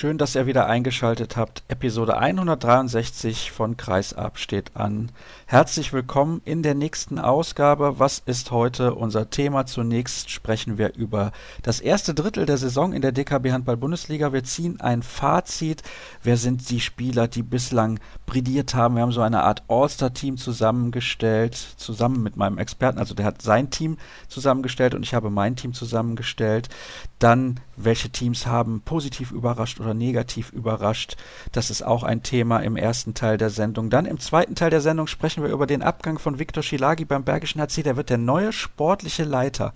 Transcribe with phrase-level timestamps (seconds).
[0.00, 1.62] Schön, dass ihr wieder eingeschaltet habt.
[1.68, 5.12] Episode 163 von Kreisab steht an.
[5.44, 7.98] Herzlich willkommen in der nächsten Ausgabe.
[7.98, 9.66] Was ist heute unser Thema?
[9.66, 11.32] Zunächst sprechen wir über
[11.62, 14.32] das erste Drittel der Saison in der DKB Handball Bundesliga.
[14.32, 15.82] Wir ziehen ein Fazit.
[16.22, 18.94] Wer sind die Spieler, die bislang brilliert haben?
[18.94, 22.98] Wir haben so eine Art All-Star-Team zusammengestellt, zusammen mit meinem Experten.
[22.98, 23.98] Also der hat sein Team
[24.28, 26.70] zusammengestellt und ich habe mein Team zusammengestellt.
[27.18, 31.16] Dann, welche Teams haben positiv überrascht oder negativ überrascht?
[31.52, 33.90] Das ist auch ein Thema im ersten Teil der Sendung.
[33.90, 37.24] Dann im zweiten Teil der Sendung sprechen wir über den Abgang von Viktor Schilagi beim
[37.24, 37.82] Bergischen HC.
[37.82, 39.72] Der wird der neue sportliche Leiter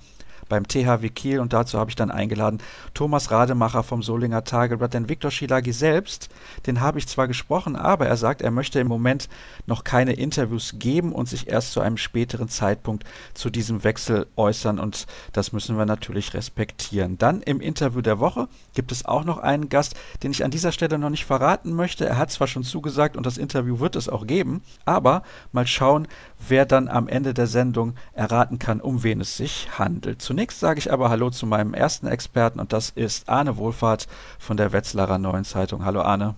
[0.54, 2.60] beim THW Kiel und dazu habe ich dann eingeladen
[2.94, 4.94] Thomas Rademacher vom Solinger Tageblatt.
[4.94, 6.28] Denn Viktor Schilagi selbst,
[6.66, 9.28] den habe ich zwar gesprochen, aber er sagt, er möchte im Moment
[9.66, 13.02] noch keine Interviews geben und sich erst zu einem späteren Zeitpunkt
[13.34, 17.18] zu diesem Wechsel äußern und das müssen wir natürlich respektieren.
[17.18, 20.70] Dann im Interview der Woche gibt es auch noch einen Gast, den ich an dieser
[20.70, 22.06] Stelle noch nicht verraten möchte.
[22.06, 26.06] Er hat zwar schon zugesagt und das Interview wird es auch geben, aber mal schauen,
[26.48, 30.22] wer dann am Ende der Sendung erraten kann, um wen es sich handelt.
[30.22, 34.06] Zunächst sage ich aber Hallo zu meinem ersten Experten und das ist Arne Wohlfahrt
[34.38, 35.84] von der Wetzlarer Neuen Zeitung.
[35.84, 36.34] Hallo Arne.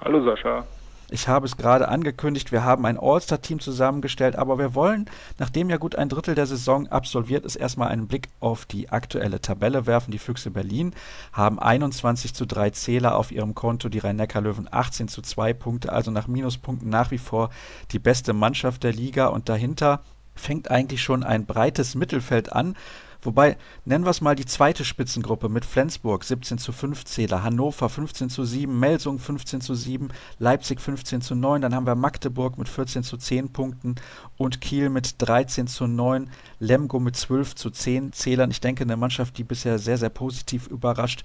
[0.00, 0.64] Hallo Sascha.
[1.12, 5.76] Ich habe es gerade angekündigt, wir haben ein All-Star-Team zusammengestellt, aber wir wollen, nachdem ja
[5.76, 10.12] gut ein Drittel der Saison absolviert ist, erstmal einen Blick auf die aktuelle Tabelle werfen.
[10.12, 10.94] Die Füchse Berlin
[11.32, 16.12] haben 21 zu 3 Zähler auf ihrem Konto, die Rhein-Neckar-Löwen 18 zu 2 Punkte, also
[16.12, 17.50] nach Minuspunkten nach wie vor
[17.90, 20.02] die beste Mannschaft der Liga und dahinter
[20.36, 22.76] fängt eigentlich schon ein breites Mittelfeld an
[23.22, 27.90] Wobei, nennen wir es mal die zweite Spitzengruppe mit Flensburg 17 zu 5 Zähler, Hannover
[27.90, 32.56] 15 zu 7, Melsung 15 zu 7, Leipzig 15 zu 9, dann haben wir Magdeburg
[32.56, 33.96] mit 14 zu 10 Punkten
[34.38, 38.50] und Kiel mit 13 zu 9, Lemgo mit 12 zu 10 Zählern.
[38.50, 41.22] Ich denke, eine Mannschaft, die bisher sehr, sehr positiv überrascht.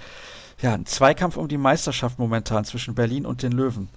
[0.61, 3.87] Ja, ein Zweikampf um die Meisterschaft momentan zwischen Berlin und den Löwen.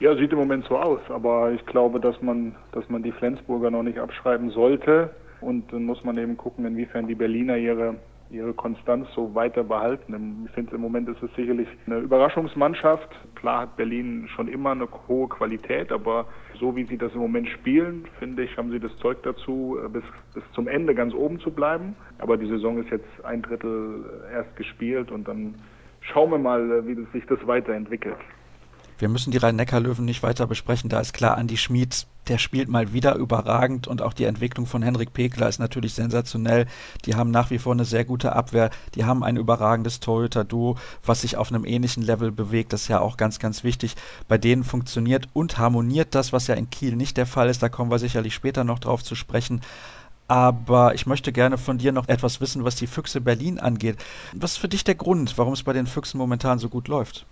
[0.00, 3.70] Ja, sieht im Moment so aus, aber ich glaube, dass man, dass man die Flensburger
[3.70, 5.10] noch nicht abschreiben sollte.
[5.40, 7.96] Und dann muss man eben gucken, inwiefern die Berliner ihre
[8.30, 10.44] ihre Konstanz so weiter behalten.
[10.46, 13.08] Ich finde, im Moment ist es sicherlich eine Überraschungsmannschaft.
[13.34, 16.26] Klar hat Berlin schon immer eine hohe Qualität, aber
[16.58, 20.04] so wie sie das im Moment spielen, finde ich, haben sie das Zeug dazu, bis,
[20.34, 21.96] bis zum Ende ganz oben zu bleiben.
[22.18, 25.54] Aber die Saison ist jetzt ein Drittel erst gespielt und dann
[26.00, 28.18] schauen wir mal, wie sich das weiterentwickelt.
[28.98, 30.90] Wir müssen die Rhein-Neckar-Löwen nicht weiter besprechen.
[30.90, 34.82] Da ist klar, Andi Schmid, der spielt mal wieder überragend und auch die Entwicklung von
[34.82, 36.66] Henrik Pekler ist natürlich sensationell.
[37.04, 38.70] Die haben nach wie vor eine sehr gute Abwehr.
[38.96, 42.72] Die haben ein überragendes Torhüter-Duo, was sich auf einem ähnlichen Level bewegt.
[42.72, 43.94] Das ist ja auch ganz, ganz wichtig.
[44.26, 47.62] Bei denen funktioniert und harmoniert das, was ja in Kiel nicht der Fall ist.
[47.62, 49.60] Da kommen wir sicherlich später noch drauf zu sprechen.
[50.26, 53.96] Aber ich möchte gerne von dir noch etwas wissen, was die Füchse Berlin angeht.
[54.34, 57.26] Was ist für dich der Grund, warum es bei den Füchsen momentan so gut läuft?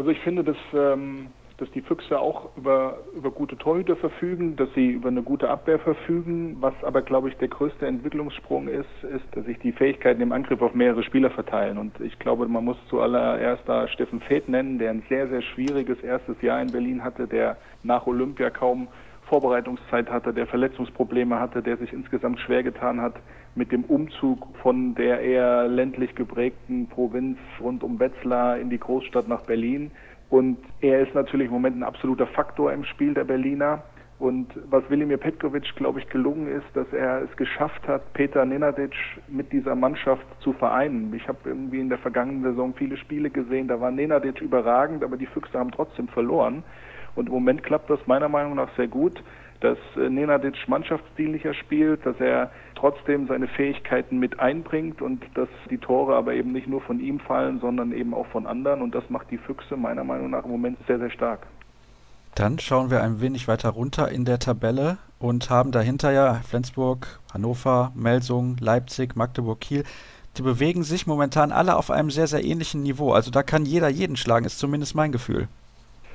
[0.00, 1.26] Also ich finde, dass, ähm,
[1.58, 5.78] dass die Füchse auch über, über gute Torhüter verfügen, dass sie über eine gute Abwehr
[5.78, 6.56] verfügen.
[6.60, 10.62] Was aber, glaube ich, der größte Entwicklungssprung ist, ist, dass sich die Fähigkeiten im Angriff
[10.62, 11.76] auf mehrere Spieler verteilen.
[11.76, 16.00] Und ich glaube, man muss zuallererst da Steffen Feth nennen, der ein sehr, sehr schwieriges
[16.02, 18.88] erstes Jahr in Berlin hatte, der nach Olympia kaum
[19.30, 23.14] Vorbereitungszeit hatte, der Verletzungsprobleme hatte, der sich insgesamt schwer getan hat
[23.54, 29.28] mit dem Umzug von der eher ländlich geprägten Provinz rund um Wetzlar in die Großstadt
[29.28, 29.92] nach Berlin.
[30.30, 33.84] Und er ist natürlich im Moment ein absoluter Faktor im Spiel der Berliner.
[34.18, 38.94] Und was Wilimir Petkovic, glaube ich, gelungen ist, dass er es geschafft hat, Peter Nenadic
[39.28, 41.14] mit dieser Mannschaft zu vereinen.
[41.14, 45.16] Ich habe irgendwie in der vergangenen Saison viele Spiele gesehen, da war Nenadic überragend, aber
[45.16, 46.64] die Füchse haben trotzdem verloren.
[47.14, 49.22] Und im Moment klappt das meiner Meinung nach sehr gut,
[49.60, 55.78] dass äh, Nenadic mannschaftsdienlicher spielt, dass er trotzdem seine Fähigkeiten mit einbringt und dass die
[55.78, 58.80] Tore aber eben nicht nur von ihm fallen, sondern eben auch von anderen.
[58.80, 61.46] Und das macht die Füchse meiner Meinung nach im Moment sehr, sehr stark.
[62.34, 67.20] Dann schauen wir ein wenig weiter runter in der Tabelle und haben dahinter ja Flensburg,
[67.34, 69.84] Hannover, Melsung, Leipzig, Magdeburg, Kiel.
[70.36, 73.12] Die bewegen sich momentan alle auf einem sehr, sehr ähnlichen Niveau.
[73.12, 75.48] Also da kann jeder jeden schlagen, ist zumindest mein Gefühl.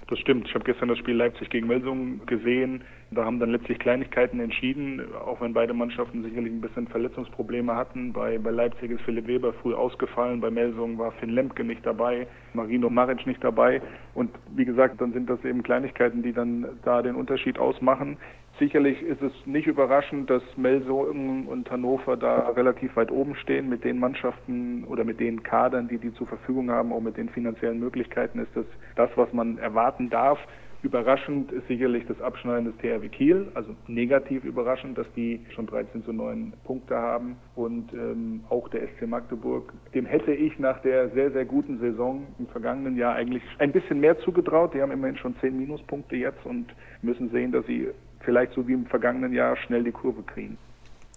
[0.08, 0.48] Das stimmt.
[0.48, 2.84] Ich habe gestern das Spiel Leipzig gegen Melsung gesehen.
[3.10, 8.14] Da haben dann letztlich Kleinigkeiten entschieden, auch wenn beide Mannschaften sicherlich ein bisschen Verletzungsprobleme hatten.
[8.14, 12.28] Bei, bei Leipzig ist Philipp Weber früh ausgefallen, bei Melsung war Finn Lemke nicht dabei,
[12.54, 13.82] Marino Maric nicht dabei.
[14.14, 18.18] Und wie gesagt, dann sind das eben Kleinigkeiten, die dann da den Unterschied ausmachen.
[18.58, 23.68] Sicherlich ist es nicht überraschend, dass Melsungen und Hannover da relativ weit oben stehen.
[23.68, 27.28] Mit den Mannschaften oder mit den Kadern, die die zur Verfügung haben, auch mit den
[27.28, 28.66] finanziellen Möglichkeiten, ist das
[28.96, 30.40] das, was man erwarten darf.
[30.84, 36.04] Überraschend ist sicherlich das Abschneiden des THW Kiel, also negativ überraschend, dass die schon 13
[36.04, 37.38] zu 9 Punkte haben.
[37.56, 42.28] Und ähm, auch der SC Magdeburg, dem hätte ich nach der sehr, sehr guten Saison
[42.38, 44.76] im vergangenen Jahr eigentlich ein bisschen mehr zugetraut.
[44.76, 46.68] Die haben immerhin schon 10 Minuspunkte jetzt und
[47.02, 47.90] müssen sehen, dass sie
[48.26, 50.58] vielleicht so wie im vergangenen Jahr schnell die Kurve kriegen.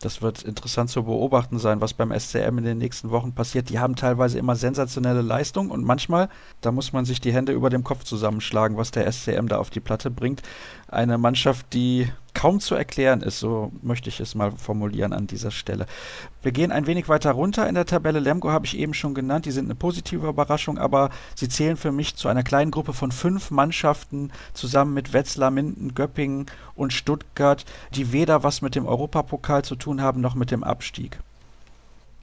[0.00, 3.69] Das wird interessant zu beobachten sein, was beim SCM in den nächsten Wochen passiert.
[3.69, 6.28] Die haben teilweise immer sensationelle Leistung und manchmal,
[6.60, 9.70] da muss man sich die Hände über dem Kopf zusammenschlagen, was der SCM da auf
[9.70, 10.43] die Platte bringt.
[10.90, 15.50] Eine Mannschaft, die kaum zu erklären ist, so möchte ich es mal formulieren an dieser
[15.50, 15.87] Stelle.
[16.40, 18.20] Wir gehen ein wenig weiter runter in der Tabelle.
[18.20, 21.90] Lemgo habe ich eben schon genannt, die sind eine positive Überraschung, aber sie zählen für
[21.90, 26.46] mich zu einer kleinen Gruppe von fünf Mannschaften zusammen mit Wetzlar, Minden, Göppingen
[26.76, 27.64] und Stuttgart,
[27.94, 31.19] die weder was mit dem Europapokal zu tun haben noch mit dem Abstieg.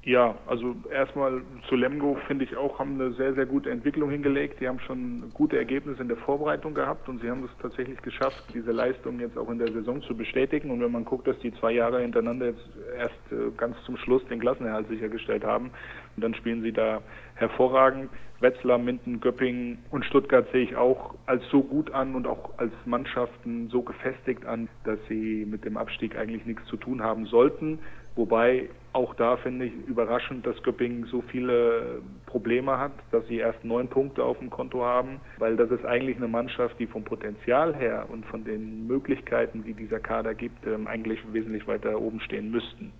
[0.06, 4.62] Ja, also erstmal zu Lemgo finde ich auch, haben eine sehr, sehr gute Entwicklung hingelegt.
[4.62, 8.44] Die haben schon gute Ergebnisse in der Vorbereitung gehabt und sie haben es tatsächlich geschafft,
[8.54, 10.69] diese Leistung jetzt auch in der Saison zu bestätigen.
[10.69, 14.24] Und wenn man guckt, dass die zwei Jahre hintereinander jetzt erst äh, ganz zum Schluss
[14.28, 15.72] den Klassenerhalt sichergestellt haben
[16.16, 17.02] und dann spielen sie da
[17.34, 18.12] hervorragend.
[18.42, 22.74] Wetzlar, Minden, Göppingen und Stuttgart sehe ich auch als so gut an und auch als
[22.86, 27.80] Mannschaften so gefestigt an, dass sie mit dem Abstieg eigentlich nichts zu tun haben sollten.
[28.16, 33.63] Wobei auch da finde ich überraschend, dass Göppingen so viele Probleme hat, dass sie erst
[33.65, 37.75] neun Punkte auf dem Konto haben, weil das ist eigentlich eine Mannschaft, die vom Potenzial
[37.75, 42.51] her und von den Möglichkeiten, die dieser Kader gibt, ähm, eigentlich wesentlich weiter oben stehen
[42.51, 42.94] müssten.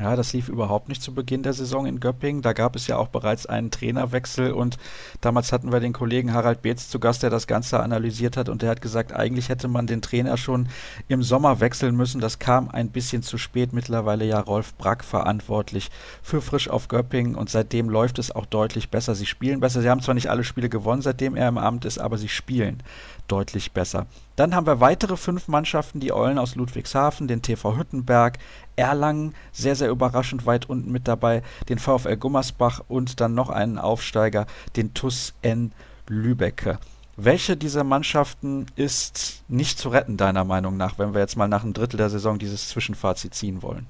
[0.00, 2.40] Ja, das lief überhaupt nicht zu Beginn der Saison in Göppingen.
[2.40, 4.78] Da gab es ja auch bereits einen Trainerwechsel und
[5.20, 8.62] damals hatten wir den Kollegen Harald Beetz zu Gast, der das Ganze analysiert hat und
[8.62, 10.68] der hat gesagt, eigentlich hätte man den Trainer schon
[11.08, 12.20] im Sommer wechseln müssen.
[12.20, 13.72] Das kam ein bisschen zu spät.
[13.72, 15.90] Mittlerweile ja Rolf Brack verantwortlich
[16.22, 19.16] für Frisch auf Göppingen und seitdem läuft es auch deutlich besser.
[19.16, 19.82] Sie spielen besser.
[19.82, 22.84] Sie haben zwar nicht alle Spiele gewonnen, seitdem er im Amt ist, aber sie spielen
[23.26, 24.06] deutlich besser.
[24.36, 28.38] Dann haben wir weitere fünf Mannschaften, die Eulen aus Ludwigshafen, den TV Hüttenberg,
[28.78, 33.78] Erlangen, sehr, sehr überraschend weit unten mit dabei, den VfL Gummersbach und dann noch einen
[33.78, 34.46] Aufsteiger,
[34.76, 35.72] den TUS N
[36.08, 36.78] Lübecke.
[37.16, 41.64] Welche dieser Mannschaften ist nicht zu retten, deiner Meinung nach, wenn wir jetzt mal nach
[41.64, 43.86] einem Drittel der Saison dieses Zwischenfazit ziehen wollen?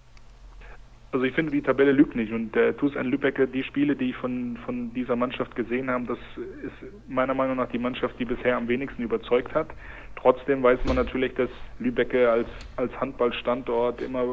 [1.13, 4.11] Also ich finde, die Tabelle lügt nicht und der TuS N Lübecke, die Spiele, die
[4.11, 6.19] ich von, von dieser Mannschaft gesehen habe, das
[6.63, 6.73] ist
[7.09, 9.69] meiner Meinung nach die Mannschaft, die bisher am wenigsten überzeugt hat.
[10.17, 11.49] Trotzdem weiß man natürlich, dass
[11.79, 14.25] Lübecke als, als Handballstandort immer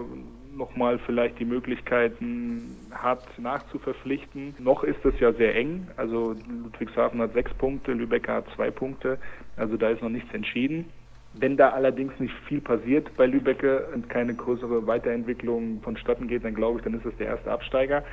[0.56, 4.56] nochmal vielleicht die Möglichkeiten hat, nachzuverpflichten.
[4.60, 5.88] Noch ist es ja sehr eng.
[5.98, 9.18] Also Ludwigshafen hat sechs Punkte, Lübeck hat zwei Punkte.
[9.58, 10.86] Also da ist noch nichts entschieden.
[11.34, 16.56] Wenn da allerdings nicht viel passiert bei Lübecke und keine größere Weiterentwicklung vonstatten geht, dann
[16.56, 18.04] glaube ich, dann ist es der erste Absteiger.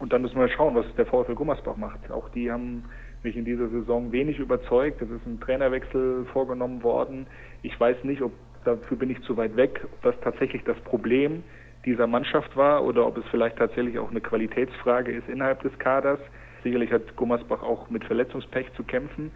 [0.00, 2.10] Und dann müssen wir schauen, was der VfL Gummersbach macht.
[2.10, 2.84] Auch die haben
[3.22, 5.02] mich in dieser Saison wenig überzeugt.
[5.02, 7.26] Es ist ein Trainerwechsel vorgenommen worden.
[7.62, 8.32] Ich weiß nicht, ob
[8.64, 11.42] dafür bin ich zu weit weg, ob das tatsächlich das Problem
[11.88, 16.20] dieser Mannschaft war oder ob es vielleicht tatsächlich auch eine Qualitätsfrage ist innerhalb des Kaders.
[16.62, 19.30] Sicherlich hat Gummersbach auch mit Verletzungspech zu kämpfen.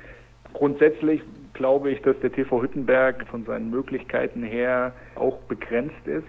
[0.53, 1.23] Grundsätzlich
[1.55, 6.27] glaube ich, dass der TV Hüttenberg von seinen Möglichkeiten her auch begrenzt ist.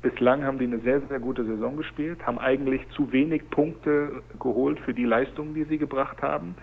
[0.00, 4.78] Bislang haben die eine sehr, sehr gute Saison gespielt, haben eigentlich zu wenig Punkte geholt
[4.80, 6.54] für die Leistungen, die sie gebracht haben.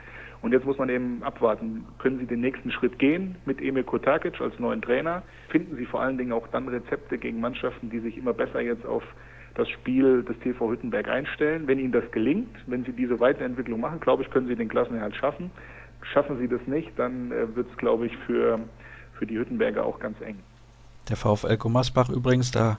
[0.43, 4.41] Und jetzt muss man eben abwarten, können sie den nächsten Schritt gehen mit Emil Kotakic
[4.41, 5.23] als neuen Trainer?
[5.47, 8.85] Finden sie vor allen Dingen auch dann Rezepte gegen Mannschaften, die sich immer besser jetzt
[8.85, 9.03] auf
[9.55, 11.65] das Spiel des TV Hüttenberg einstellen?
[11.65, 15.15] Wenn ihnen das gelingt, wenn sie diese Weiterentwicklung machen, glaube ich, können sie den Klassenerhalt
[15.15, 15.49] schaffen.
[16.11, 18.59] Schaffen sie das nicht, dann äh, wird es, glaube ich, für,
[19.17, 20.39] für die Hüttenberger auch ganz eng.
[21.07, 22.77] Der VfL Gummersbach übrigens, da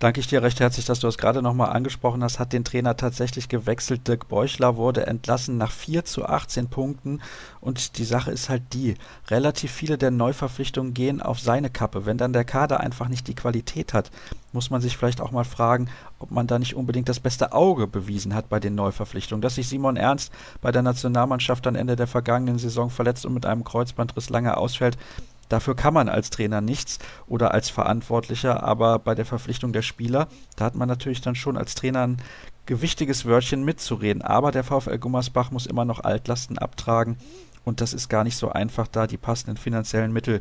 [0.00, 2.96] danke ich dir recht herzlich, dass du es gerade nochmal angesprochen hast, hat den Trainer
[2.96, 4.08] tatsächlich gewechselt.
[4.08, 7.20] Dirk Beuchler wurde entlassen nach 4 zu 18 Punkten.
[7.60, 8.94] Und die Sache ist halt die,
[9.28, 12.06] relativ viele der Neuverpflichtungen gehen auf seine Kappe.
[12.06, 14.10] Wenn dann der Kader einfach nicht die Qualität hat,
[14.52, 15.88] muss man sich vielleicht auch mal fragen,
[16.18, 19.42] ob man da nicht unbedingt das beste Auge bewiesen hat bei den Neuverpflichtungen.
[19.42, 23.44] Dass sich Simon Ernst bei der Nationalmannschaft am Ende der vergangenen Saison verletzt und mit
[23.44, 24.96] einem Kreuzbandriss lange ausfällt,
[25.50, 30.28] Dafür kann man als Trainer nichts oder als Verantwortlicher, aber bei der Verpflichtung der Spieler,
[30.56, 32.22] da hat man natürlich dann schon als Trainer ein
[32.66, 34.22] gewichtiges Wörtchen mitzureden.
[34.22, 37.18] Aber der VfL Gummersbach muss immer noch Altlasten abtragen
[37.64, 40.40] und das ist gar nicht so einfach, da die passenden finanziellen Mittel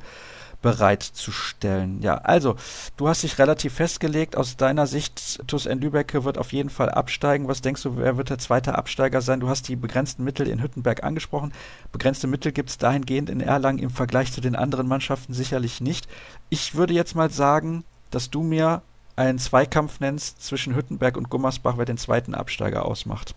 [0.62, 2.02] bereitzustellen.
[2.02, 2.56] Ja, also,
[2.98, 4.36] du hast dich relativ festgelegt.
[4.36, 7.48] Aus deiner Sicht, TuS N Lübecke wird auf jeden Fall absteigen.
[7.48, 9.40] Was denkst du, wer wird der zweite Absteiger sein?
[9.40, 11.54] Du hast die begrenzten Mittel in Hüttenberg angesprochen.
[11.92, 16.08] Begrenzte Mittel gibt es dahingehend in Erlangen im Vergleich zu den anderen Mannschaften sicherlich nicht.
[16.50, 18.82] Ich würde jetzt mal sagen, dass du mir
[19.16, 23.36] einen Zweikampf nennst zwischen Hüttenberg und Gummersbach, wer den zweiten Absteiger ausmacht.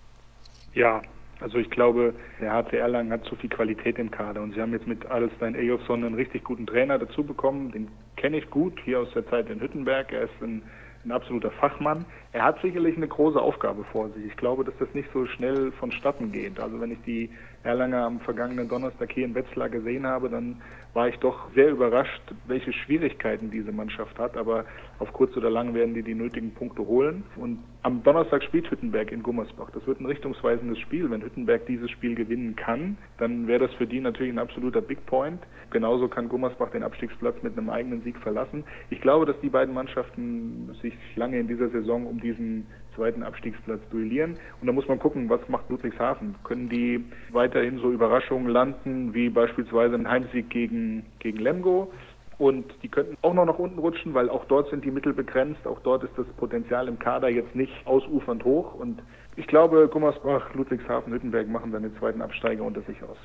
[0.75, 1.03] Ja,
[1.43, 4.73] Also ich glaube, der HC Erlangen hat zu viel Qualität im Kader und sie haben
[4.73, 7.73] jetzt mit Adelstein Ejofsson einen richtig guten Trainer dazu bekommen.
[7.73, 10.13] Den kenne ich gut hier aus der Zeit in Hüttenberg.
[10.13, 10.63] Er ist ein
[11.05, 12.05] ein absoluter Fachmann.
[12.33, 14.25] Er hat sicherlich eine große Aufgabe vor sich.
[14.27, 16.61] Ich glaube, dass das nicht so schnell vonstatten geht.
[16.61, 17.31] Also wenn ich die
[17.65, 20.61] Erlanger am vergangenen Donnerstag hier in Wetzlar gesehen habe, dann
[20.95, 24.37] war ich doch sehr überrascht, welche Schwierigkeiten diese Mannschaft hat.
[24.37, 24.65] Aber
[24.99, 27.25] auf kurz oder lang werden die die nötigen Punkte holen.
[27.37, 29.71] Und am Donnerstag spielt Hüttenberg in Gummersbach.
[29.71, 31.11] Das wird ein richtungsweisendes Spiel.
[31.11, 35.07] Wenn Hüttenberg dieses Spiel gewinnen kann, dann wäre das für die natürlich ein absoluter Big
[35.07, 35.41] Point.
[35.71, 38.65] Genauso kann Gummersbach den Abstiegsplatz mit einem eigenen Sieg verlassen.
[38.91, 43.81] Ich glaube, dass die beiden Mannschaften sich lange in dieser Saison um diesen zweiten Abstiegsplatz
[43.91, 44.37] duellieren.
[44.61, 46.35] Und da muss man gucken, was macht Ludwigshafen?
[46.45, 51.93] Können die weiterhin so Überraschungen landen, wie beispielsweise ein Heimsieg gegen, gegen Lemgo?
[52.39, 55.67] Und die könnten auch noch nach unten rutschen, weil auch dort sind die Mittel begrenzt.
[55.67, 58.75] Auch dort ist das Potenzial im Kader jetzt nicht ausufernd hoch.
[58.75, 59.01] Und
[59.37, 63.17] ich glaube, Gummersbach, Ludwigshafen, Hüttenberg machen dann den zweiten Absteiger unter sich aus.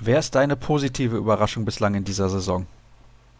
[0.00, 2.66] Wer ist deine positive Überraschung bislang in dieser Saison?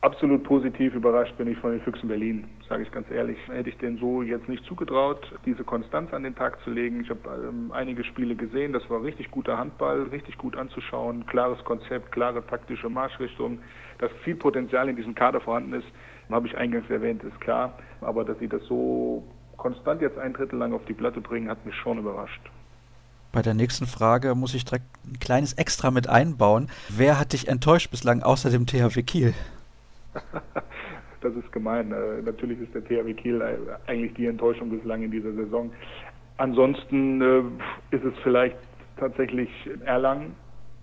[0.00, 3.37] Absolut positiv überrascht bin ich von den Füchsen Berlin, sage ich ganz ehrlich.
[3.49, 7.00] Hätte ich denen so jetzt nicht zugetraut, diese Konstanz an den Tag zu legen.
[7.00, 11.59] Ich habe ähm, einige Spiele gesehen, das war richtig guter Handball, richtig gut anzuschauen, klares
[11.64, 13.59] Konzept, klare taktische Marschrichtung.
[13.99, 15.88] Dass viel Potenzial in diesem Kader vorhanden ist,
[16.31, 17.76] habe ich eingangs erwähnt, ist klar.
[18.00, 19.25] Aber dass sie das so
[19.57, 22.43] konstant jetzt ein Drittel lang auf die Platte bringen, hat mich schon überrascht.
[23.33, 26.71] Bei der nächsten Frage muss ich direkt ein kleines Extra mit einbauen.
[26.88, 29.35] Wer hat dich enttäuscht bislang außer dem THW Kiel?
[31.21, 31.93] Das ist gemein.
[31.93, 33.43] Äh, natürlich ist der THW Kiel
[33.87, 35.73] eigentlich die Enttäuschung bislang in dieser Saison.
[36.37, 38.57] Ansonsten äh, ist es vielleicht
[38.97, 39.51] tatsächlich
[39.85, 40.35] Erlangen.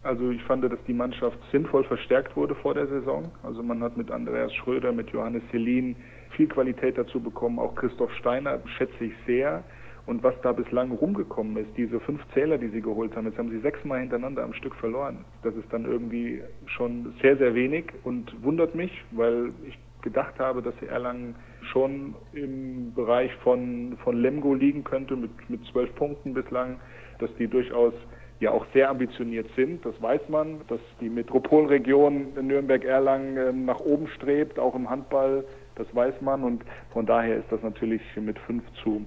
[0.04, 3.32] Also ich fand, dass die Mannschaft sinnvoll verstärkt wurde vor der Saison.
[3.42, 5.96] Also man hat mit Andreas Schröder, mit Johannes Selin
[6.32, 7.58] viel Qualität dazu bekommen.
[7.58, 9.64] Auch Christoph Steiner schätze ich sehr.
[10.06, 13.50] Und was da bislang rumgekommen ist, diese fünf Zähler, die sie geholt haben, jetzt haben
[13.50, 15.26] sie sechsmal hintereinander am Stück verloren.
[15.42, 20.62] Das ist dann irgendwie schon sehr, sehr wenig und wundert mich, weil ich gedacht habe,
[20.62, 21.36] dass Erlangen
[21.72, 26.80] schon im Bereich von, von Lemgo liegen könnte mit, mit zwölf Punkten bislang,
[27.18, 27.94] dass die durchaus
[28.40, 29.84] ja auch sehr ambitioniert sind.
[29.86, 35.44] Das weiß man, dass die Metropolregion Nürnberg-Erlangen ähm, nach oben strebt, auch im Handball.
[35.76, 39.06] Das weiß man und von daher ist das natürlich mit 5 zu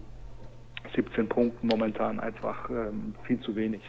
[0.94, 3.80] 17 Punkten momentan einfach ähm, viel zu wenig.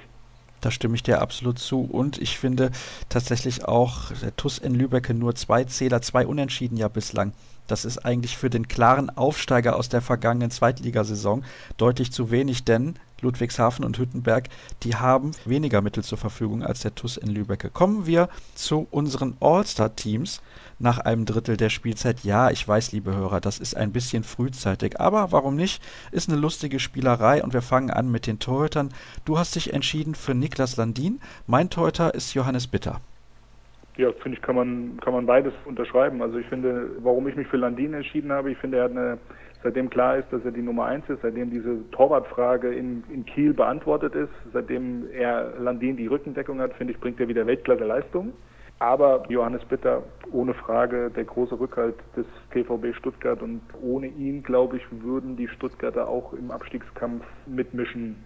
[0.62, 1.82] Da stimme ich dir absolut zu.
[1.82, 2.72] Und ich finde
[3.08, 7.34] tatsächlich auch der TUS in Lübeck nur zwei Zähler, zwei Unentschieden ja bislang.
[7.70, 11.46] Das ist eigentlich für den klaren Aufsteiger aus der vergangenen Zweitligasaison
[11.78, 14.50] deutlich zu wenig, denn Ludwigshafen und Hüttenberg,
[14.84, 17.72] die haben weniger Mittel zur Verfügung als der TUS in Lübeck.
[17.74, 20.42] Kommen wir zu unseren All-Star-Teams
[20.80, 22.24] nach einem Drittel der Spielzeit.
[22.24, 25.82] Ja, ich weiß, liebe Hörer, das ist ein bisschen frühzeitig, aber warum nicht?
[26.12, 28.90] Ist eine lustige Spielerei und wir fangen an mit den Torhütern.
[29.26, 31.20] Du hast dich entschieden für Niklas Landin.
[31.46, 33.02] Mein Torhüter ist Johannes Bitter.
[33.98, 36.22] Ja, finde ich, kann man, kann man beides unterschreiben.
[36.22, 39.18] Also ich finde, warum ich mich für Landin entschieden habe, ich finde, er hat eine
[39.64, 43.54] seitdem klar ist, dass er die Nummer eins ist, seitdem diese Torwartfrage in, in Kiel
[43.54, 48.34] beantwortet ist, seitdem er Landin die Rückendeckung hat, finde ich, bringt er wieder Weltklasse Leistung.
[48.80, 54.78] Aber Johannes Bitter, ohne Frage, der große Rückhalt des TVB Stuttgart und ohne ihn, glaube
[54.78, 58.24] ich, würden die Stuttgarter auch im Abstiegskampf mitmischen.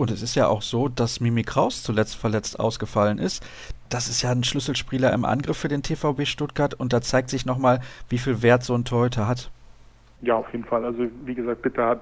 [0.00, 3.46] Und es ist ja auch so, dass Mimi Kraus zuletzt verletzt ausgefallen ist.
[3.90, 7.44] Das ist ja ein Schlüsselspieler im Angriff für den TVB Stuttgart und da zeigt sich
[7.44, 9.50] nochmal, wie viel Wert so ein Torhüter hat.
[10.22, 10.86] Ja, auf jeden Fall.
[10.86, 12.00] Also wie gesagt, Bitter hat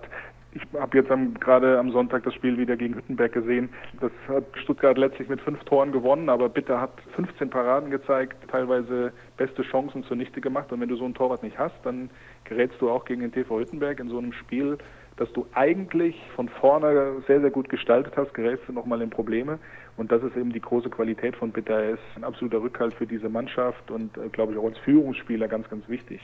[0.55, 3.69] ich habe jetzt am, gerade am Sonntag das Spiel wieder gegen Hüttenberg gesehen.
[4.01, 9.13] Das hat Stuttgart letztlich mit fünf Toren gewonnen, aber Bitter hat 15 Paraden gezeigt, teilweise
[9.37, 10.73] beste Chancen zunichte gemacht.
[10.73, 12.11] Und wenn du so ein Torwart nicht hast, dann
[12.45, 14.79] gerätst du auch gegen den TV Hüttenberg in so einem Spiel,
[15.19, 19.59] dass du eigentlich von vorne sehr, sehr gut gestaltet hast, gerätst du nochmal in Probleme.
[19.97, 21.83] Und das ist eben die große Qualität von Bitter.
[21.83, 25.49] Er ist ein absoluter Rückhalt für diese Mannschaft und, äh, glaube ich, auch als Führungsspieler
[25.49, 26.21] ganz, ganz wichtig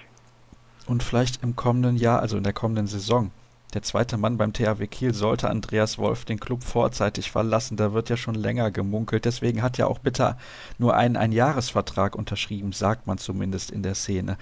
[0.86, 3.30] und vielleicht im kommenden Jahr, also in der kommenden Saison.
[3.74, 7.76] Der zweite Mann beim THW Kiel sollte Andreas Wolf den Club vorzeitig verlassen.
[7.76, 9.24] Da wird ja schon länger gemunkelt.
[9.24, 10.38] Deswegen hat ja auch Bitter
[10.78, 14.36] nur einen Einjahresvertrag unterschrieben, sagt man zumindest in der Szene.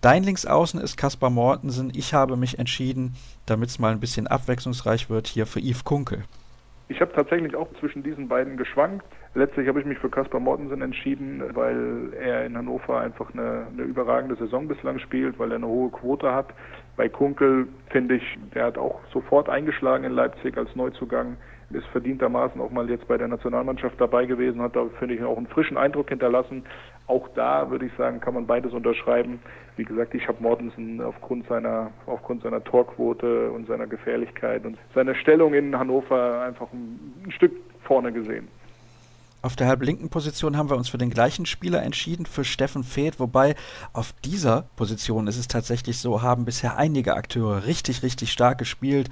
[0.00, 1.92] Dein Linksaußen ist Kaspar Mortensen.
[1.94, 3.14] Ich habe mich entschieden,
[3.44, 6.24] damit es mal ein bisschen abwechslungsreich wird, hier für Yves Kunkel.
[6.88, 9.04] Ich habe tatsächlich auch zwischen diesen beiden geschwankt.
[9.34, 13.82] Letztlich habe ich mich für Kaspar Mortensen entschieden, weil er in Hannover einfach eine, eine
[13.82, 16.48] überragende Saison bislang spielt, weil er eine hohe Quote hat.
[16.98, 21.36] Bei Kunkel finde ich, der hat auch sofort eingeschlagen in Leipzig als Neuzugang,
[21.70, 25.36] ist verdientermaßen auch mal jetzt bei der Nationalmannschaft dabei gewesen, hat da, finde ich, auch
[25.36, 26.64] einen frischen Eindruck hinterlassen.
[27.06, 29.38] Auch da würde ich sagen, kann man beides unterschreiben.
[29.76, 35.14] Wie gesagt, ich habe Mortensen aufgrund seiner, aufgrund seiner Torquote und seiner Gefährlichkeit und seiner
[35.14, 37.52] Stellung in Hannover einfach ein, ein Stück
[37.84, 38.48] vorne gesehen.
[39.40, 43.20] Auf der halblinken Position haben wir uns für den gleichen Spieler entschieden, für Steffen Feeth,
[43.20, 43.54] wobei
[43.92, 49.10] auf dieser Position ist es tatsächlich so, haben bisher einige Akteure richtig, richtig stark gespielt.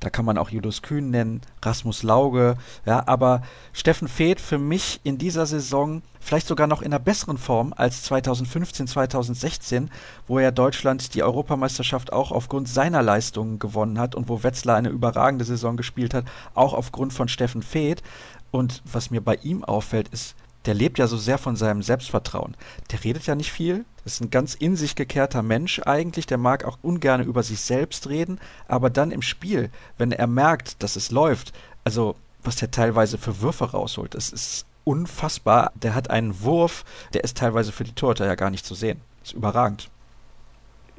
[0.00, 3.42] Da kann man auch Julius Kühn nennen, Rasmus Lauge, ja, aber
[3.72, 8.02] Steffen Feeth für mich in dieser Saison vielleicht sogar noch in einer besseren Form als
[8.02, 9.90] 2015, 2016,
[10.26, 14.88] wo er Deutschland die Europameisterschaft auch aufgrund seiner Leistungen gewonnen hat und wo Wetzlar eine
[14.88, 18.02] überragende Saison gespielt hat, auch aufgrund von Steffen Feeth.
[18.50, 20.36] Und was mir bei ihm auffällt, ist,
[20.66, 22.56] der lebt ja so sehr von seinem Selbstvertrauen.
[22.90, 26.64] Der redet ja nicht viel, ist ein ganz in sich gekehrter Mensch eigentlich, der mag
[26.64, 31.10] auch ungern über sich selbst reden, aber dann im Spiel, wenn er merkt, dass es
[31.10, 31.52] läuft,
[31.84, 35.72] also was der teilweise für Würfe rausholt, das ist unfassbar.
[35.74, 39.00] Der hat einen Wurf, der ist teilweise für die Torhüter ja gar nicht zu sehen.
[39.20, 39.90] Das ist überragend.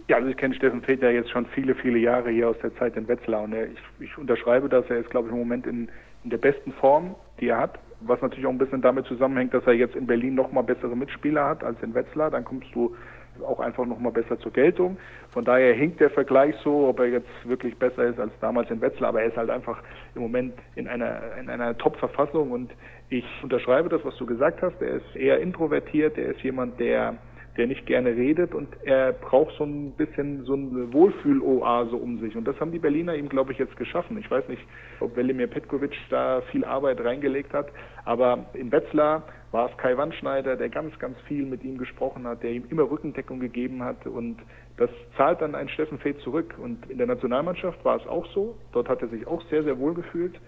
[0.10, 2.96] Ja, also ich kenne Steffen ja jetzt schon viele, viele Jahre hier aus der Zeit
[2.96, 5.90] in Wetzlar und er, ich, ich unterschreibe das, er ist glaube ich im Moment in,
[6.24, 7.80] in der besten Form, die er hat.
[8.02, 10.96] Was natürlich auch ein bisschen damit zusammenhängt, dass er jetzt in Berlin noch mal bessere
[10.96, 12.30] Mitspieler hat als in Wetzlar.
[12.30, 12.96] Dann kommst du
[13.44, 14.98] auch einfach noch mal besser zur Geltung.
[15.32, 18.82] Von daher hinkt der Vergleich so, ob er jetzt wirklich besser ist als damals in
[18.82, 19.10] Wetzlar.
[19.10, 19.82] Aber er ist halt einfach
[20.16, 22.72] im Moment in einer, in einer Top-Verfassung und
[23.10, 24.82] ich unterschreibe das, was du gesagt hast.
[24.82, 26.18] Er ist eher introvertiert.
[26.18, 27.16] Er ist jemand, der
[27.58, 32.36] der nicht gerne redet und er braucht so ein bisschen so eine Wohlfühloase um sich.
[32.36, 34.18] Und das haben die Berliner ihm, glaube ich, jetzt geschaffen.
[34.18, 34.62] Ich weiß nicht,
[35.00, 37.68] ob Velimir Petkovic da viel Arbeit reingelegt hat,
[38.06, 42.44] aber in Wetzlar war es Kai Wandschneider, der ganz, ganz viel mit ihm gesprochen hat,
[42.44, 44.38] der ihm immer Rückendeckung gegeben hat und
[44.78, 46.56] das zahlt dann ein Steffen Feeth zurück.
[46.62, 48.56] Und in der Nationalmannschaft war es auch so.
[48.72, 50.40] Dort hat er sich auch sehr, sehr wohl gefühlt.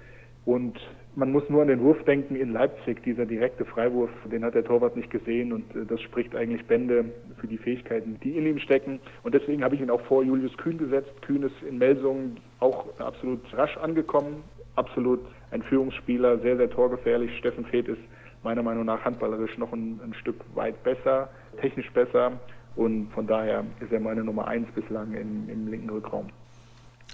[0.45, 0.79] Und
[1.19, 4.63] man muss nur an den Wurf denken in Leipzig, dieser direkte Freiwurf, den hat der
[4.63, 8.57] Torwart nicht gesehen und äh, das spricht eigentlich Bände für die Fähigkeiten, die in ihm
[8.59, 9.01] stecken.
[9.23, 11.11] Und deswegen habe ich ihn auch vor Julius Kühn gesetzt.
[11.21, 14.43] Kühn ist in Melsungen auch absolut rasch angekommen,
[14.75, 15.19] absolut
[15.51, 17.37] ein Führungsspieler, sehr, sehr torgefährlich.
[17.37, 18.01] Steffen Feeth ist
[18.41, 22.39] meiner Meinung nach handballerisch noch ein, ein Stück weit besser, technisch besser
[22.77, 26.27] und von daher ist er meine Nummer eins bislang im, im linken Rückraum.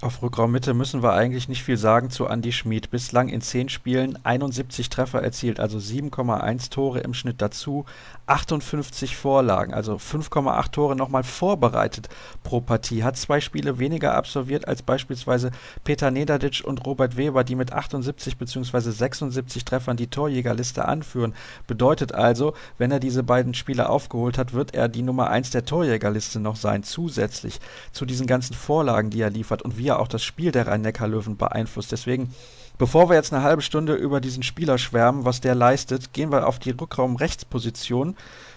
[0.02, 2.90] Auf Rückraummitte müssen wir eigentlich nicht viel sagen zu Andy Schmid.
[2.90, 7.86] Bislang in 10 Spielen 71 Treffer erzielt, also 7,1 Tore im Schnitt dazu,
[8.26, 12.10] 58 Vorlagen, also 5,8 Tore nochmal vorbereitet
[12.42, 13.04] pro Partie.
[13.04, 15.50] Hat zwei Spiele weniger absolviert als beispielsweise
[15.82, 18.90] Peter Nedadic und Robert Weber, die mit 78 bzw.
[18.90, 21.32] 76 Treffern die Torjägerliste anführen.
[21.66, 25.64] Bedeutet also, wenn er diese beiden Spiele aufgeholt hat, wird er die Nummer 1 der
[25.64, 27.60] Torjägerliste noch sein, zusätzlich
[27.92, 30.66] zu diesen ganzen Vorlagen, die er liefert und wie wie er auch das Spiel der
[30.66, 31.92] Rhein-Neckar-Löwen beeinflusst.
[31.92, 32.34] Deswegen,
[32.76, 36.48] bevor wir jetzt eine halbe Stunde über diesen Spieler schwärmen, was der leistet, gehen wir
[36.48, 38.16] auf die Rückraum-Rechtsposition.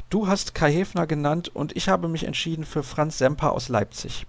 [0.09, 4.25] Du hast Kai Hefner genannt und ich habe mich entschieden für Franz Semper aus Leipzig.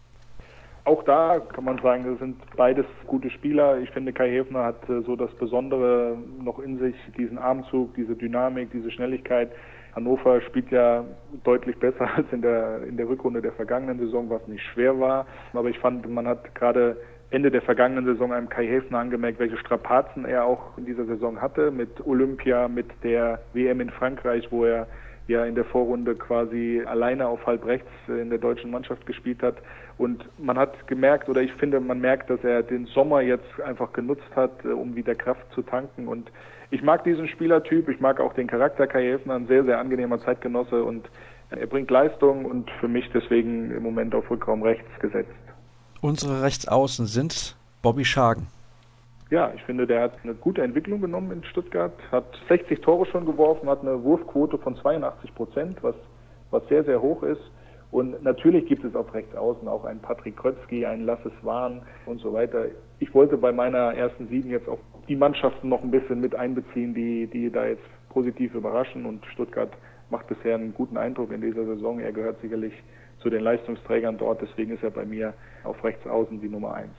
[0.84, 3.78] Auch da kann man sagen, das sind beides gute Spieler.
[3.78, 8.14] Ich finde, Kai Hefner hat äh, so das Besondere noch in sich, diesen Armzug, diese
[8.14, 9.52] Dynamik, diese Schnelligkeit.
[9.94, 11.05] Hannover spielt ja
[11.44, 15.26] deutlich besser als in der, in der Rückrunde der vergangenen Saison, was nicht schwer war.
[15.53, 16.96] Aber ich fand, man hat gerade
[17.31, 21.40] Ende der vergangenen Saison einem Kai Häfner angemerkt, welche Strapazen er auch in dieser Saison
[21.40, 24.88] hatte mit Olympia, mit der WM in Frankreich, wo er
[25.29, 29.57] ja in der Vorrunde quasi alleine auf halb rechts in der deutschen Mannschaft gespielt hat.
[29.96, 33.92] Und man hat gemerkt, oder ich finde, man merkt, dass er den Sommer jetzt einfach
[33.92, 36.33] genutzt hat, um wieder Kraft zu tanken und
[36.70, 40.20] ich mag diesen Spielertyp, ich mag auch den Charakter Kai Helfner, ein sehr, sehr angenehmer
[40.20, 41.09] Zeitgenosse und
[41.50, 45.35] er bringt Leistung und für mich deswegen im Moment auf Rückraum rechts gesetzt.
[46.00, 48.46] Unsere Rechtsaußen sind Bobby Schagen.
[49.30, 53.26] Ja, ich finde, der hat eine gute Entwicklung genommen in Stuttgart, hat 60 Tore schon
[53.26, 55.94] geworfen, hat eine Wurfquote von 82 Prozent, was,
[56.50, 57.42] was sehr, sehr hoch ist.
[57.92, 62.33] Und natürlich gibt es auf Rechtsaußen auch einen Patrick Krötzky, einen Lasses Wahn und so
[62.33, 62.66] weiter.
[63.00, 66.94] Ich wollte bei meiner ersten Sieben jetzt auch die Mannschaften noch ein bisschen mit einbeziehen,
[66.94, 69.06] die, die da jetzt positiv überraschen.
[69.06, 69.72] Und Stuttgart
[70.10, 72.00] macht bisher einen guten Eindruck in dieser Saison.
[72.00, 72.72] Er gehört sicherlich
[73.20, 74.42] zu den Leistungsträgern dort.
[74.42, 75.34] Deswegen ist er bei mir
[75.64, 76.94] auf Rechtsaußen die Nummer eins.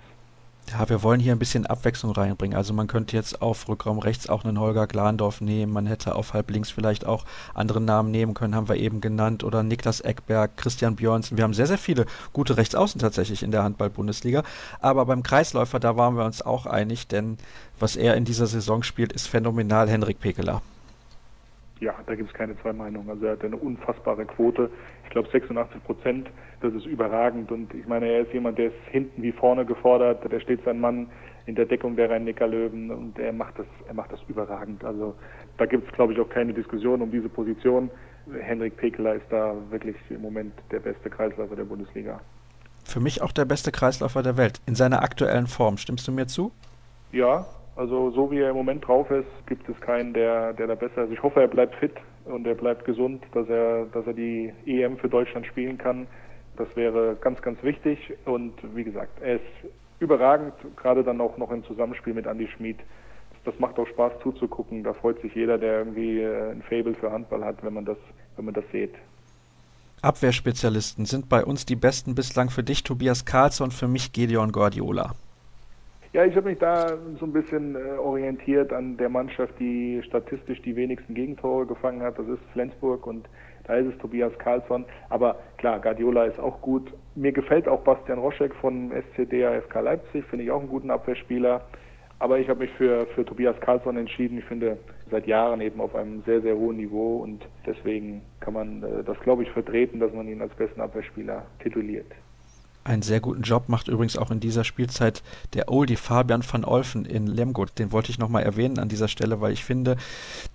[0.71, 2.55] Ja, wir wollen hier ein bisschen Abwechslung reinbringen.
[2.55, 5.73] Also man könnte jetzt auf Rückraum rechts auch einen Holger Glandorf nehmen.
[5.73, 9.43] Man hätte auf halb links vielleicht auch andere Namen nehmen können, haben wir eben genannt.
[9.43, 11.35] Oder Niklas Eckberg, Christian Björnsen.
[11.35, 14.43] Wir haben sehr, sehr viele gute Rechtsaußen tatsächlich in der Handball-Bundesliga.
[14.79, 17.37] Aber beim Kreisläufer, da waren wir uns auch einig, denn
[17.77, 19.89] was er in dieser Saison spielt, ist phänomenal.
[19.89, 20.61] Henrik Pekeler.
[21.81, 23.09] Ja, da gibt es keine zwei Meinungen.
[23.09, 24.69] Also er hat eine unfassbare Quote.
[25.03, 26.29] Ich glaube 86 Prozent
[26.61, 27.51] das ist überragend.
[27.51, 30.79] Und ich meine, er ist jemand, der ist hinten wie vorne gefordert, der steht sein
[30.79, 31.07] Mann
[31.45, 34.83] in der Deckung der Rhein-Neckar-Löwen und er macht das, er macht das überragend.
[34.83, 35.15] Also
[35.57, 37.89] da gibt es, glaube ich, auch keine Diskussion um diese Position.
[38.39, 42.21] Henrik Pekeler ist da wirklich im Moment der beste Kreisläufer der Bundesliga.
[42.85, 45.77] Für mich auch der beste Kreisläufer der Welt in seiner aktuellen Form.
[45.77, 46.51] Stimmst du mir zu?
[47.11, 47.47] Ja,
[47.81, 51.05] Also so wie er im Moment drauf ist, gibt es keinen, der, der da besser
[51.05, 51.11] ist.
[51.11, 51.93] Ich hoffe, er bleibt fit
[52.25, 56.05] und er bleibt gesund, dass er, dass er die EM für Deutschland spielen kann.
[56.57, 58.13] Das wäre ganz, ganz wichtig.
[58.25, 62.77] Und wie gesagt, er ist überragend, gerade dann auch noch im Zusammenspiel mit Andy Schmid.
[63.45, 64.83] Das macht auch Spaß zuzugucken.
[64.83, 67.97] Da freut sich jeder, der irgendwie äh, ein Fable für Handball hat, wenn man das,
[68.35, 68.93] wenn man das sieht.
[70.03, 75.15] Abwehrspezialisten sind bei uns die besten bislang für dich Tobias Karlsson, für mich Gedeon Guardiola.
[76.13, 80.61] Ja, ich habe mich da so ein bisschen äh, orientiert an der Mannschaft, die statistisch
[80.61, 82.19] die wenigsten Gegentore gefangen hat.
[82.19, 83.29] Das ist Flensburg und
[83.63, 84.83] da ist es Tobias Karlsson.
[85.07, 86.91] Aber klar, Guardiola ist auch gut.
[87.15, 91.61] Mir gefällt auch Bastian Roschek von SCD AFK Leipzig, finde ich auch einen guten Abwehrspieler.
[92.19, 94.37] Aber ich habe mich für, für Tobias Karlsson entschieden.
[94.37, 98.83] Ich finde seit Jahren eben auf einem sehr, sehr hohen Niveau und deswegen kann man
[98.83, 102.07] äh, das, glaube ich, vertreten, dass man ihn als besten Abwehrspieler tituliert.
[102.83, 105.21] Einen sehr guten Job macht übrigens auch in dieser Spielzeit
[105.53, 107.77] der Oldie Fabian van Olfen in Lemgut.
[107.77, 109.97] Den wollte ich nochmal erwähnen an dieser Stelle, weil ich finde,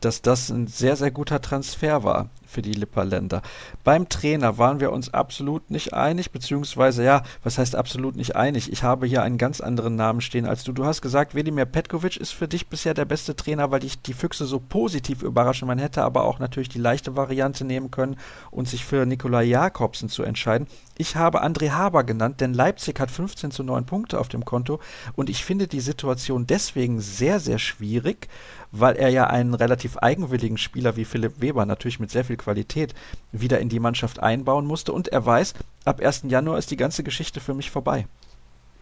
[0.00, 3.42] dass das ein sehr, sehr guter Transfer war für die Lipperländer.
[3.84, 8.72] Beim Trainer waren wir uns absolut nicht einig, beziehungsweise ja, was heißt absolut nicht einig?
[8.72, 10.72] Ich habe hier einen ganz anderen Namen stehen als du.
[10.72, 14.14] Du hast gesagt, Velimir Petkovic ist für dich bisher der beste Trainer, weil dich die
[14.14, 15.68] Füchse so positiv überraschen.
[15.68, 18.16] Man hätte aber auch natürlich die leichte Variante nehmen können
[18.50, 20.66] und sich für Nikolai Jakobsen zu entscheiden.
[20.98, 24.80] Ich habe André Haber genannt, denn Leipzig hat 15 zu 9 Punkte auf dem Konto
[25.14, 28.28] und ich finde die Situation deswegen sehr, sehr schwierig,
[28.72, 32.94] weil er ja einen relativ eigenwilligen Spieler wie Philipp Weber natürlich mit sehr viel Qualität
[33.32, 36.24] wieder in die Mannschaft einbauen musste und er weiß, ab 1.
[36.28, 38.06] Januar ist die ganze Geschichte für mich vorbei.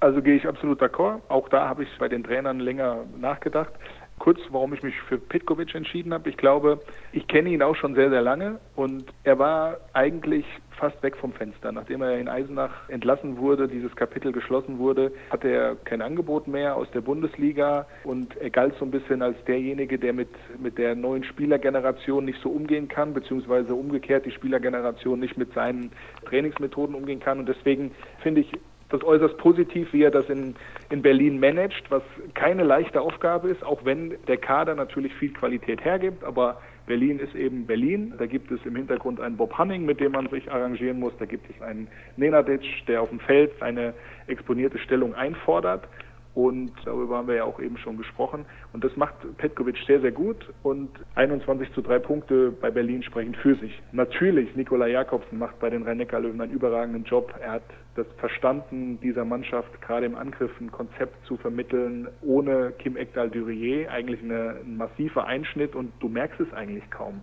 [0.00, 1.20] Also gehe ich absolut d'accord.
[1.28, 3.72] Auch da habe ich bei den Trainern länger nachgedacht.
[4.18, 6.28] Kurz, warum ich mich für Pitkovic entschieden habe.
[6.28, 6.80] Ich glaube,
[7.12, 10.44] ich kenne ihn auch schon sehr, sehr lange und er war eigentlich
[10.76, 11.72] fast weg vom Fenster.
[11.72, 16.76] Nachdem er in Eisenach entlassen wurde, dieses Kapitel geschlossen wurde, hatte er kein Angebot mehr
[16.76, 20.94] aus der Bundesliga und er galt so ein bisschen als derjenige, der mit, mit der
[20.94, 25.92] neuen Spielergeneration nicht so umgehen kann, beziehungsweise umgekehrt die Spielergeneration nicht mit seinen
[26.26, 27.38] Trainingsmethoden umgehen kann.
[27.38, 28.52] Und deswegen finde ich
[28.90, 30.54] das äußerst positiv, wie er das in,
[30.90, 32.02] in Berlin managt, was
[32.34, 37.34] keine leichte Aufgabe ist, auch wenn der Kader natürlich viel Qualität hergibt, aber Berlin ist
[37.34, 38.12] eben Berlin.
[38.18, 41.12] Da gibt es im Hintergrund einen Bob Hanning, mit dem man sich arrangieren muss.
[41.18, 43.94] Da gibt es einen Nenadic, der auf dem Feld eine
[44.26, 45.88] exponierte Stellung einfordert.
[46.34, 48.44] Und darüber haben wir ja auch eben schon gesprochen.
[48.72, 50.52] Und das macht Petkovic sehr, sehr gut.
[50.64, 53.80] Und 21 zu 3 Punkte bei Berlin sprechen für sich.
[53.92, 57.32] Natürlich, Nikola Jakobsen macht bei den Rhein-Neckar-Löwen einen überragenden Job.
[57.40, 57.62] Er hat
[57.94, 63.88] das verstanden, dieser Mannschaft gerade im Angriff ein Konzept zu vermitteln, ohne Kim Ekdal-Durier.
[63.90, 67.22] Eigentlich eine, ein massiver Einschnitt und du merkst es eigentlich kaum.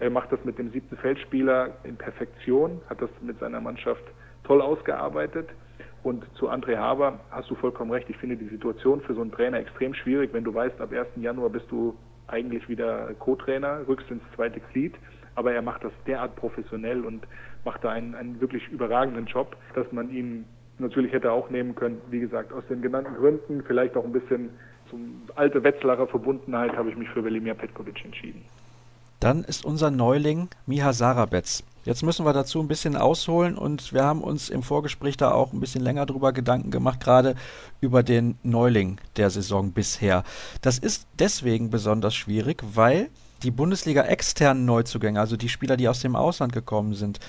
[0.00, 4.02] Er macht das mit dem siebten Feldspieler in Perfektion, hat das mit seiner Mannschaft
[4.42, 5.48] toll ausgearbeitet.
[6.02, 8.10] Und zu André Haber hast du vollkommen recht.
[8.10, 11.08] Ich finde die Situation für so einen Trainer extrem schwierig, wenn du weißt, ab 1.
[11.16, 14.94] Januar bist du eigentlich wieder Co-Trainer, rückst ins zweite Glied.
[15.34, 17.26] Aber er macht das derart professionell und
[17.64, 20.44] macht da einen, einen wirklich überragenden Job, dass man ihn
[20.78, 22.00] natürlich hätte auch nehmen können.
[22.10, 24.50] Wie gesagt, aus den genannten Gründen, vielleicht auch ein bisschen
[24.90, 28.42] zum alte Wetzlarer Verbundenheit, habe ich mich für Velimir Petkovic entschieden.
[29.22, 31.62] Dann ist unser Neuling Miha Sarabetz.
[31.84, 35.52] Jetzt müssen wir dazu ein bisschen ausholen und wir haben uns im Vorgespräch da auch
[35.52, 37.36] ein bisschen länger drüber Gedanken gemacht, gerade
[37.80, 40.24] über den Neuling der Saison bisher.
[40.60, 43.10] Das ist deswegen besonders schwierig, weil
[43.44, 47.20] die Bundesliga externen Neuzugänge, also die Spieler, die aus dem Ausland gekommen sind,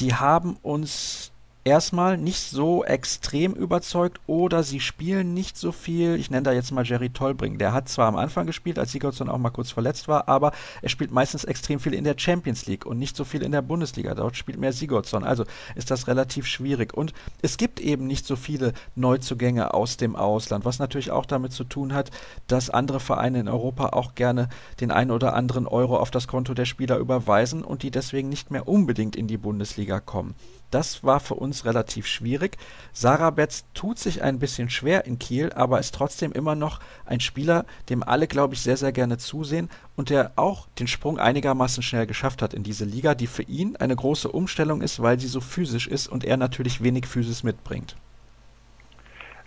[0.00, 1.30] die haben uns
[1.66, 6.14] erstmal nicht so extrem überzeugt oder sie spielen nicht so viel.
[6.14, 7.58] Ich nenne da jetzt mal Jerry Tolbring.
[7.58, 10.88] Der hat zwar am Anfang gespielt, als Sigurdsson auch mal kurz verletzt war, aber er
[10.88, 14.14] spielt meistens extrem viel in der Champions League und nicht so viel in der Bundesliga.
[14.14, 15.24] Dort spielt mehr Sigurdsson.
[15.24, 16.94] Also ist das relativ schwierig.
[16.94, 21.52] Und es gibt eben nicht so viele Neuzugänge aus dem Ausland, was natürlich auch damit
[21.52, 22.12] zu tun hat,
[22.46, 24.48] dass andere Vereine in Europa auch gerne
[24.80, 28.52] den einen oder anderen Euro auf das Konto der Spieler überweisen und die deswegen nicht
[28.52, 30.36] mehr unbedingt in die Bundesliga kommen.
[30.70, 32.56] Das war für uns relativ schwierig.
[32.92, 37.20] Sarah Betz tut sich ein bisschen schwer in Kiel, aber ist trotzdem immer noch ein
[37.20, 41.82] Spieler, dem alle, glaube ich, sehr, sehr gerne zusehen und der auch den Sprung einigermaßen
[41.82, 45.28] schnell geschafft hat in diese Liga, die für ihn eine große Umstellung ist, weil sie
[45.28, 47.96] so physisch ist und er natürlich wenig Physis mitbringt.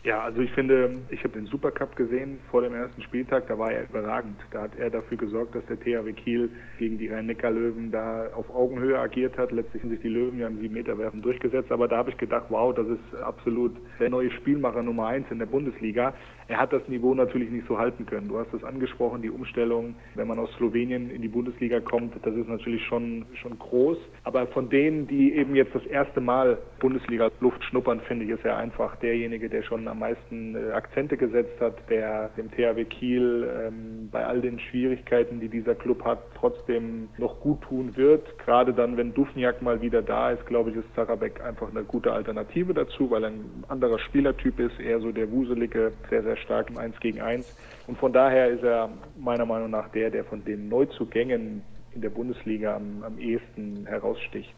[0.04, 3.74] Ja, also ich finde, ich habe den Supercup gesehen vor dem ersten Spieltag, da war
[3.74, 4.38] er überragend.
[4.52, 8.98] Da hat er dafür gesorgt, dass der THW Kiel gegen die Rhein-Neckar-Löwen da auf Augenhöhe
[8.98, 9.52] agiert hat.
[9.52, 12.74] Letztlich sind sich die Löwen ja im 7-Meter-Werfen durchgesetzt, aber da habe ich gedacht, wow,
[12.74, 16.14] das ist absolut der neue Spielmacher Nummer eins in der Bundesliga.
[16.50, 18.28] Er hat das Niveau natürlich nicht so halten können.
[18.28, 22.34] Du hast es angesprochen, die Umstellung, wenn man aus Slowenien in die Bundesliga kommt, das
[22.34, 24.00] ist natürlich schon, schon groß.
[24.24, 28.58] Aber von denen, die eben jetzt das erste Mal Bundesliga-Luft schnuppern, finde ich, ist er
[28.58, 34.10] einfach derjenige, der schon am meisten äh, Akzente gesetzt hat, der dem THW Kiel ähm,
[34.12, 38.26] bei all den Schwierigkeiten, die dieser Club hat, trotzdem noch gut tun wird.
[38.40, 42.12] Gerade dann, wenn Dufniak mal wieder da ist, glaube ich, ist Zarabek einfach eine gute
[42.12, 46.70] Alternative dazu, weil er ein anderer Spielertyp ist, eher so der Wuselige, sehr, sehr stark
[46.70, 47.56] im 1 gegen 1.
[47.88, 51.62] Und von daher ist er meiner Meinung nach der, der von den Neuzugängen
[51.94, 54.54] in der Bundesliga am, am ehesten heraussticht.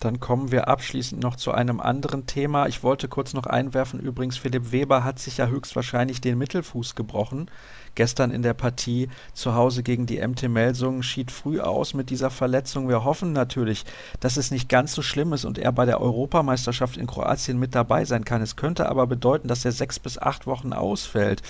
[0.00, 2.66] Dann kommen wir abschließend noch zu einem anderen Thema.
[2.66, 7.50] Ich wollte kurz noch einwerfen, übrigens, Philipp Weber hat sich ja höchstwahrscheinlich den Mittelfuß gebrochen.
[7.94, 12.30] Gestern in der Partie zu Hause gegen die MT Melsungen schied früh aus mit dieser
[12.30, 12.88] Verletzung.
[12.88, 13.84] Wir hoffen natürlich,
[14.20, 17.74] dass es nicht ganz so schlimm ist und er bei der Europameisterschaft in Kroatien mit
[17.74, 18.42] dabei sein kann.
[18.42, 21.42] Es könnte aber bedeuten, dass er sechs bis acht Wochen ausfällt.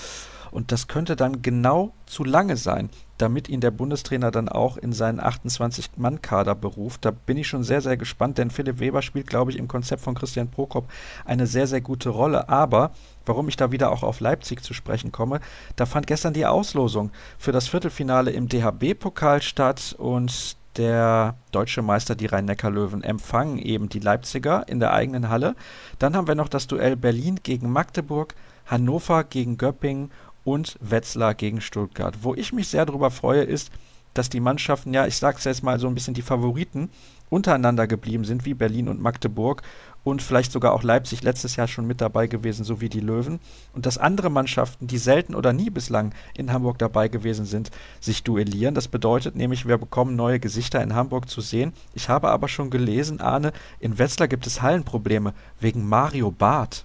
[0.51, 4.93] Und das könnte dann genau zu lange sein, damit ihn der Bundestrainer dann auch in
[4.93, 7.05] seinen 28-Mann-Kader beruft.
[7.05, 10.03] Da bin ich schon sehr, sehr gespannt, denn Philipp Weber spielt, glaube ich, im Konzept
[10.03, 10.89] von Christian Prokop
[11.25, 12.49] eine sehr, sehr gute Rolle.
[12.49, 12.91] Aber
[13.27, 15.41] warum ich da wieder auch auf Leipzig zu sprechen komme,
[15.77, 22.17] da fand gestern die Auslosung für das Viertelfinale im DHB-Pokal statt und der deutsche Meister,
[22.17, 25.55] die Rhein-Neckar-Löwen, empfangen eben die Leipziger in der eigenen Halle.
[26.01, 28.35] Dann haben wir noch das Duell Berlin gegen Magdeburg,
[28.67, 30.11] Hannover gegen Göppingen
[30.45, 32.19] und Wetzlar gegen Stuttgart.
[32.23, 33.71] Wo ich mich sehr darüber freue, ist,
[34.15, 36.89] dass die Mannschaften, ja, ich sag's jetzt mal so ein bisschen die Favoriten,
[37.31, 39.63] untereinander geblieben sind, wie Berlin und Magdeburg
[40.05, 43.41] und vielleicht sogar auch Leipzig letztes Jahr schon mit dabei gewesen, so wie die Löwen.
[43.73, 48.23] Und dass andere Mannschaften, die selten oder nie bislang in Hamburg dabei gewesen sind, sich
[48.23, 48.75] duellieren.
[48.75, 51.73] Das bedeutet nämlich, wir bekommen neue Gesichter in Hamburg zu sehen.
[51.95, 56.85] Ich habe aber schon gelesen, Arne, in Wetzlar gibt es Hallenprobleme wegen Mario Barth.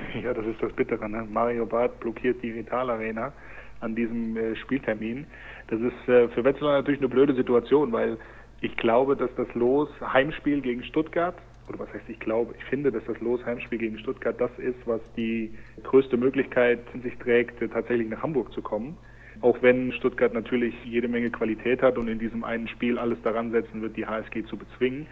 [0.22, 1.08] Ja, das ist das Bittere.
[1.08, 1.26] Ne?
[1.30, 3.32] Mario Barth blockiert die Vital Arena
[3.80, 5.26] an diesem äh, Spieltermin.
[5.68, 8.18] Das ist äh, für Wetzlar natürlich eine blöde Situation, weil
[8.60, 11.36] ich glaube, dass das Los Heimspiel gegen Stuttgart,
[11.68, 14.78] oder was heißt ich glaube, ich finde, dass das Los Heimspiel gegen Stuttgart das ist,
[14.86, 18.96] was die größte Möglichkeit in sich trägt, tatsächlich nach Hamburg zu kommen.
[19.40, 23.50] Auch wenn Stuttgart natürlich jede Menge Qualität hat und in diesem einen Spiel alles daran
[23.50, 25.06] setzen wird, die HSG zu bezwingen.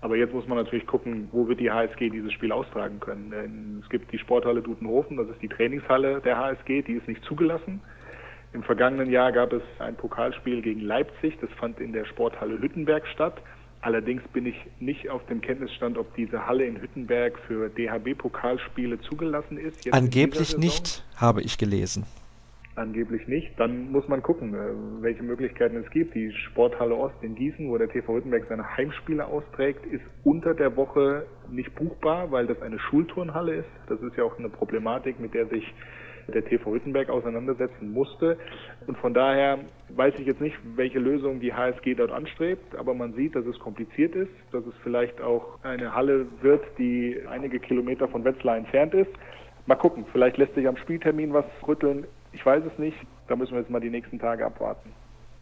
[0.00, 3.30] Aber jetzt muss man natürlich gucken, wo wird die HSG dieses Spiel austragen können.
[3.30, 7.24] Denn es gibt die Sporthalle Dutenhofen, das ist die Trainingshalle der HSG, die ist nicht
[7.24, 7.80] zugelassen.
[8.52, 13.06] Im vergangenen Jahr gab es ein Pokalspiel gegen Leipzig, das fand in der Sporthalle Hüttenberg
[13.08, 13.42] statt.
[13.80, 19.58] Allerdings bin ich nicht auf dem Kenntnisstand, ob diese Halle in Hüttenberg für DHB-Pokalspiele zugelassen
[19.58, 19.92] ist.
[19.92, 22.06] Angeblich nicht, habe ich gelesen
[22.78, 23.58] angeblich nicht.
[23.58, 26.14] Dann muss man gucken, äh, welche Möglichkeiten es gibt.
[26.14, 30.76] Die Sporthalle Ost in Gießen, wo der TV Hüttenberg seine Heimspiele austrägt, ist unter der
[30.76, 33.68] Woche nicht buchbar, weil das eine Schulturnhalle ist.
[33.88, 35.74] Das ist ja auch eine Problematik, mit der sich
[36.32, 38.36] der TV Hüttenberg auseinandersetzen musste.
[38.86, 39.58] Und von daher
[39.90, 43.58] weiß ich jetzt nicht, welche Lösung die HSG dort anstrebt, aber man sieht, dass es
[43.58, 48.94] kompliziert ist, dass es vielleicht auch eine Halle wird, die einige Kilometer von Wetzlar entfernt
[48.94, 49.10] ist.
[49.66, 52.06] Mal gucken, vielleicht lässt sich am Spieltermin was rütteln.
[52.32, 52.96] Ich weiß es nicht.
[53.28, 54.90] Da müssen wir jetzt mal die nächsten Tage abwarten.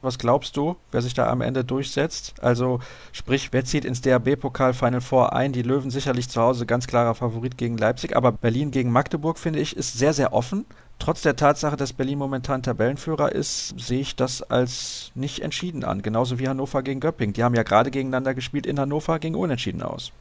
[0.03, 2.35] Was glaubst du, wer sich da am Ende durchsetzt?
[2.43, 2.81] Also
[3.13, 5.53] sprich, wer zieht ins DRB-Pokal Final Four ein?
[5.53, 9.59] Die Löwen sicherlich zu Hause ganz klarer Favorit gegen Leipzig, aber Berlin gegen Magdeburg finde
[9.61, 10.67] ich ist sehr sehr offen.
[10.99, 16.03] Trotz der Tatsache, dass Berlin momentan Tabellenführer ist, sehe ich das als nicht entschieden an.
[16.03, 17.33] Genauso wie Hannover gegen Göpping.
[17.33, 18.67] Die haben ja gerade gegeneinander gespielt.
[18.67, 20.13] In Hannover ging unentschieden aus.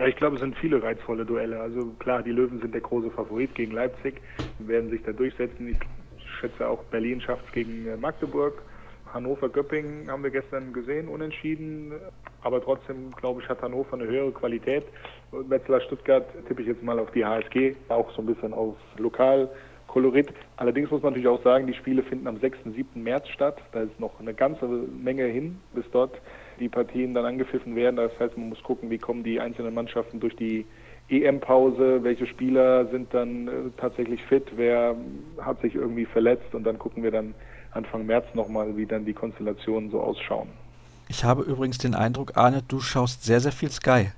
[0.00, 1.60] Ja, ich glaube, es sind viele reizvolle Duelle.
[1.60, 4.22] Also klar, die Löwen sind der große Favorit gegen Leipzig,
[4.58, 5.68] werden sich da durchsetzen.
[5.68, 5.76] Ich
[6.40, 8.62] schätze auch Berlin schafft es gegen äh, Magdeburg.
[9.12, 11.92] Hannover-Göppingen haben wir gestern gesehen, unentschieden.
[12.40, 14.84] Aber trotzdem, glaube ich, hat Hannover eine höhere Qualität.
[15.32, 20.28] Wetzlar-Stuttgart tippe ich jetzt mal auf die HSG, auch so ein bisschen auf Lokalkolorit.
[20.56, 22.56] Allerdings muss man natürlich auch sagen, die Spiele finden am 6.
[22.64, 23.02] und 7.
[23.02, 23.58] März statt.
[23.72, 26.18] Da ist noch eine ganze Menge hin, bis dort
[26.60, 27.96] die Partien dann angepfiffen werden.
[27.96, 30.66] Das heißt, man muss gucken, wie kommen die einzelnen Mannschaften durch die
[31.08, 34.94] EM-Pause, welche Spieler sind dann äh, tatsächlich fit, wer
[35.40, 37.34] hat sich irgendwie verletzt und dann gucken wir dann
[37.72, 40.48] Anfang März nochmal, wie dann die Konstellationen so ausschauen.
[41.08, 44.10] Ich habe übrigens den Eindruck, Arne, du schaust sehr, sehr viel Sky.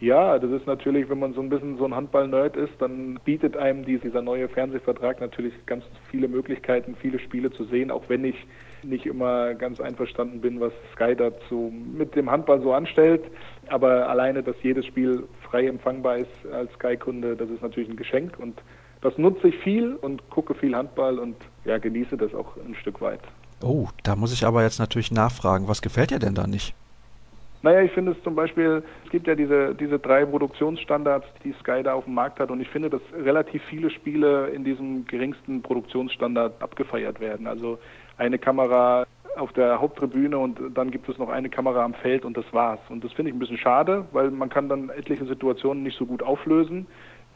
[0.00, 3.56] Ja, das ist natürlich, wenn man so ein bisschen so ein Handball-Nerd ist, dann bietet
[3.56, 8.46] einem dieser neue Fernsehvertrag natürlich ganz viele Möglichkeiten, viele Spiele zu sehen, auch wenn ich
[8.82, 13.22] nicht immer ganz einverstanden bin, was Sky dazu mit dem Handball so anstellt.
[13.68, 18.38] Aber alleine, dass jedes Spiel frei empfangbar ist als Sky-Kunde, das ist natürlich ein Geschenk
[18.38, 18.60] und
[19.02, 23.00] das nutze ich viel und gucke viel Handball und ja, genieße das auch ein Stück
[23.00, 23.20] weit.
[23.62, 26.74] Oh, da muss ich aber jetzt natürlich nachfragen, was gefällt dir denn da nicht?
[27.62, 31.82] Naja, ich finde es zum Beispiel, es gibt ja diese, diese drei Produktionsstandards, die Sky
[31.82, 35.60] da auf dem Markt hat und ich finde, dass relativ viele Spiele in diesem geringsten
[35.60, 37.46] Produktionsstandard abgefeiert werden.
[37.46, 37.78] Also
[38.20, 39.06] eine Kamera
[39.36, 42.80] auf der Haupttribüne und dann gibt es noch eine Kamera am Feld und das war's.
[42.88, 46.04] Und das finde ich ein bisschen schade, weil man kann dann etliche Situationen nicht so
[46.06, 46.86] gut auflösen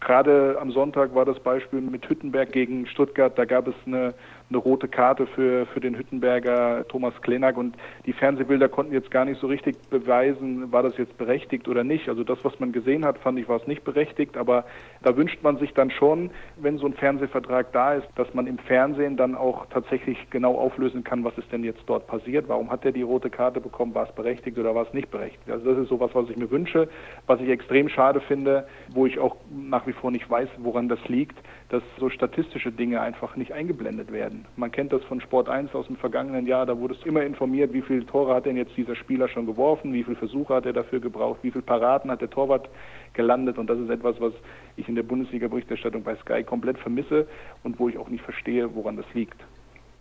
[0.05, 3.38] Gerade am Sonntag war das Beispiel mit Hüttenberg gegen Stuttgart.
[3.38, 4.12] Da gab es eine,
[4.50, 7.76] eine rote Karte für, für den Hüttenberger Thomas Klenak und
[8.07, 12.09] die Fernsehbilder konnten jetzt gar nicht so richtig beweisen, war das jetzt berechtigt oder nicht.
[12.09, 14.37] Also das, was man gesehen hat, fand ich, war es nicht berechtigt.
[14.37, 14.64] Aber
[15.02, 18.59] da wünscht man sich dann schon, wenn so ein Fernsehvertrag da ist, dass man im
[18.59, 22.48] Fernsehen dann auch tatsächlich genau auflösen kann, was ist denn jetzt dort passiert.
[22.48, 23.94] Warum hat er die rote Karte bekommen?
[23.94, 25.50] War es berechtigt oder war es nicht berechtigt?
[25.50, 26.88] Also das ist sowas, was ich mir wünsche,
[27.26, 30.98] was ich extrem schade finde, wo ich auch nach wie vor nicht weiß, woran das
[31.09, 34.44] liegt, dass so statistische Dinge einfach nicht eingeblendet werden.
[34.57, 37.72] Man kennt das von Sport 1 aus dem vergangenen Jahr, da wurde es immer informiert,
[37.72, 40.72] wie viele Tore hat denn jetzt dieser Spieler schon geworfen, wie viele Versuche hat er
[40.72, 42.68] dafür gebraucht, wie viele Paraden hat der Torwart
[43.14, 44.33] gelandet und das ist etwas, was
[44.77, 47.27] ich in der Bundesliga-Berichterstattung bei Sky komplett vermisse
[47.62, 49.40] und wo ich auch nicht verstehe, woran das liegt.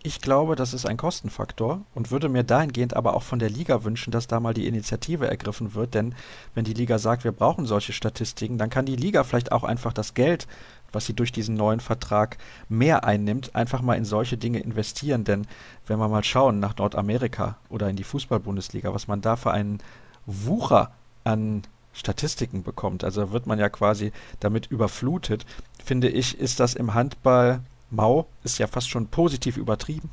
[0.05, 3.85] Ich glaube, das ist ein Kostenfaktor und würde mir dahingehend aber auch von der Liga
[3.85, 5.93] wünschen, dass da mal die Initiative ergriffen wird.
[5.93, 6.13] Denn
[6.53, 9.93] wenn die Liga sagt, wir brauchen solche Statistiken, dann kann die Liga vielleicht auch einfach
[9.93, 10.45] das Geld,
[10.93, 12.37] was sie durch diesen neuen Vertrag
[12.69, 15.23] mehr einnimmt, einfach mal in solche Dinge investieren.
[15.25, 15.47] Denn
[15.87, 19.79] wenn wir mal schauen nach Nordamerika oder in die Fußball-Bundesliga, was man da für einen
[20.25, 20.91] Wucher
[21.23, 25.45] an Statistiken bekommt, also wird man ja quasi damit überflutet,
[25.83, 27.59] finde ich, ist das im Handball
[27.93, 30.09] mau ist ja fast schon positiv übertrieben.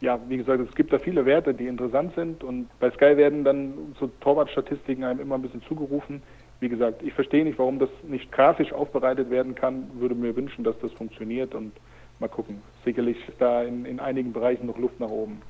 [0.00, 3.44] Ja, wie gesagt, es gibt da viele Werte, die interessant sind und bei Sky werden
[3.44, 6.22] dann so Torwartstatistiken einem immer ein bisschen zugerufen.
[6.60, 10.62] Wie gesagt, ich verstehe nicht, warum das nicht grafisch aufbereitet werden kann, würde mir wünschen,
[10.62, 11.72] dass das funktioniert und
[12.18, 12.62] mal gucken.
[12.84, 15.40] Sicherlich ist da in, in einigen Bereichen noch Luft nach oben.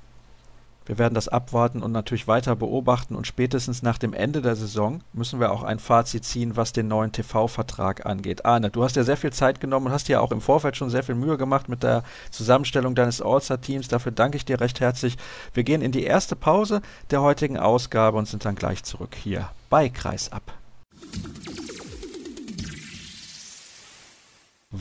[0.87, 5.03] Wir werden das abwarten und natürlich weiter beobachten und spätestens nach dem Ende der Saison
[5.13, 8.45] müssen wir auch ein Fazit ziehen, was den neuen TV-Vertrag angeht.
[8.45, 10.91] Arne, du hast ja sehr viel Zeit genommen und hast dir auch im Vorfeld schon
[10.91, 13.89] sehr viel Mühe gemacht mit der Zusammenstellung deines All-Star-Teams.
[13.89, 15.17] Dafür danke ich dir recht herzlich.
[15.55, 19.49] Wir gehen in die erste Pause der heutigen Ausgabe und sind dann gleich zurück hier
[19.69, 20.60] bei Kreisab.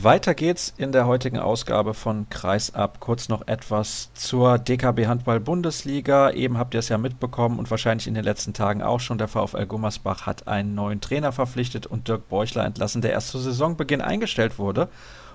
[0.02, 3.00] Weiter geht's in der heutigen Ausgabe von Kreisab.
[3.00, 6.30] Kurz noch etwas zur DKB Handball Bundesliga.
[6.30, 9.18] Eben habt ihr es ja mitbekommen und wahrscheinlich in den letzten Tagen auch schon.
[9.18, 13.38] Der VfL Gummersbach hat einen neuen Trainer verpflichtet und Dirk Beuchler entlassen, der erst zu
[13.38, 14.88] Saisonbeginn eingestellt wurde.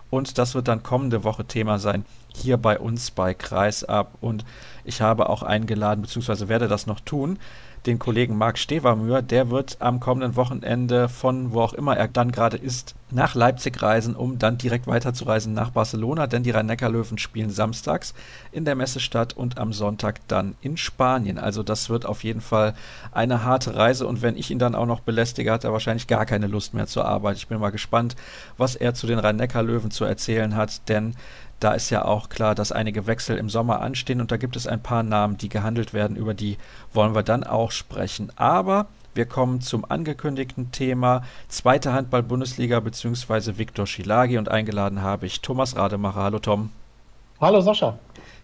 [0.09, 4.17] Und das wird dann kommende Woche Thema sein, hier bei uns bei Kreisab.
[4.19, 4.45] Und
[4.83, 7.37] ich habe auch eingeladen, beziehungsweise werde das noch tun,
[7.85, 9.21] den Kollegen Marc Stevermühr.
[9.21, 13.81] Der wird am kommenden Wochenende von wo auch immer er dann gerade ist, nach Leipzig
[13.81, 18.13] reisen, um dann direkt weiterzureisen nach Barcelona, denn die Rhein-Neckar-Löwen spielen samstags
[18.51, 21.37] in der Messestadt und am Sonntag dann in Spanien.
[21.37, 22.73] Also das wird auf jeden Fall
[23.11, 26.25] eine harte Reise und wenn ich ihn dann auch noch belästige, hat er wahrscheinlich gar
[26.25, 27.37] keine Lust mehr zur Arbeit.
[27.37, 28.15] Ich bin mal gespannt,
[28.57, 31.15] was er zu den Rhein-Neckar-Löwen zu erzählen hat, denn
[31.59, 34.67] da ist ja auch klar, dass einige Wechsel im Sommer anstehen und da gibt es
[34.67, 36.57] ein paar Namen, die gehandelt werden, über die
[36.93, 38.31] wollen wir dann auch sprechen.
[38.35, 43.57] Aber wir kommen zum angekündigten Thema Zweite Handball-Bundesliga bzw.
[43.57, 46.23] Viktor Schilagi und eingeladen habe ich Thomas Rademacher.
[46.23, 46.71] Hallo Tom.
[47.39, 47.97] Hallo Sascha.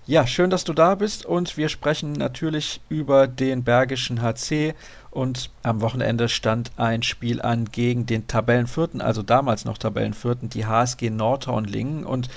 [0.08, 4.74] Ja, schön, dass du da bist und wir sprechen natürlich über den Bergischen HC
[5.12, 10.66] und am Wochenende stand ein Spiel an gegen den Tabellenvierten, also damals noch Tabellenvierten, die
[10.66, 12.30] HSG Nordhorn-Lingen und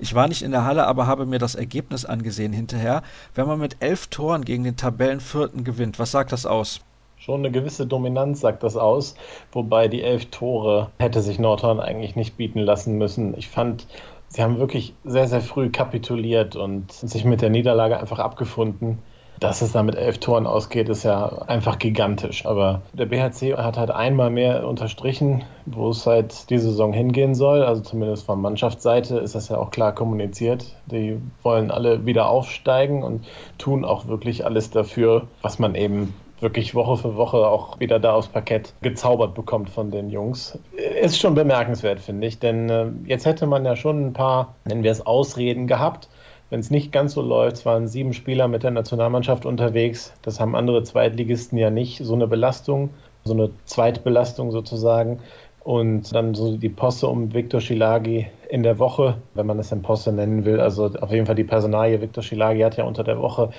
[0.00, 3.02] ich war nicht in der Halle, aber habe mir das Ergebnis angesehen hinterher.
[3.34, 6.80] Wenn man mit elf Toren gegen den Tabellenvierten gewinnt, was sagt das aus?
[7.16, 9.14] Schon eine gewisse Dominanz sagt das aus,
[9.52, 13.36] wobei die elf Tore hätte sich Nordhorn eigentlich nicht bieten lassen müssen.
[13.36, 13.86] Ich fand,
[14.28, 18.98] sie haben wirklich sehr, sehr früh kapituliert und sich mit der Niederlage einfach abgefunden.
[19.40, 22.44] Dass es da mit elf Toren ausgeht, ist ja einfach gigantisch.
[22.44, 27.62] Aber der BHC hat halt einmal mehr unterstrichen, wo es halt die Saison hingehen soll.
[27.62, 30.76] Also zumindest von Mannschaftsseite ist das ja auch klar kommuniziert.
[30.86, 33.24] Die wollen alle wieder aufsteigen und
[33.56, 38.12] tun auch wirklich alles dafür, was man eben wirklich Woche für Woche auch wieder da
[38.12, 40.58] aufs Parkett gezaubert bekommt von den Jungs.
[41.00, 44.82] Ist schon bemerkenswert, finde ich, denn äh, jetzt hätte man ja schon ein paar, nennen
[44.82, 46.09] wir es Ausreden gehabt
[46.50, 50.12] wenn es nicht ganz so läuft, es waren sieben Spieler mit der Nationalmannschaft unterwegs.
[50.22, 52.04] Das haben andere Zweitligisten ja nicht.
[52.04, 52.90] So eine Belastung,
[53.24, 55.20] so eine Zweitbelastung sozusagen.
[55.62, 59.82] Und dann so die Posse um Viktor Schilagi in der Woche, wenn man es denn
[59.82, 60.58] Posse nennen will.
[60.58, 62.00] Also auf jeden Fall die Personalie.
[62.00, 63.50] Viktor Schilagi hat ja unter der Woche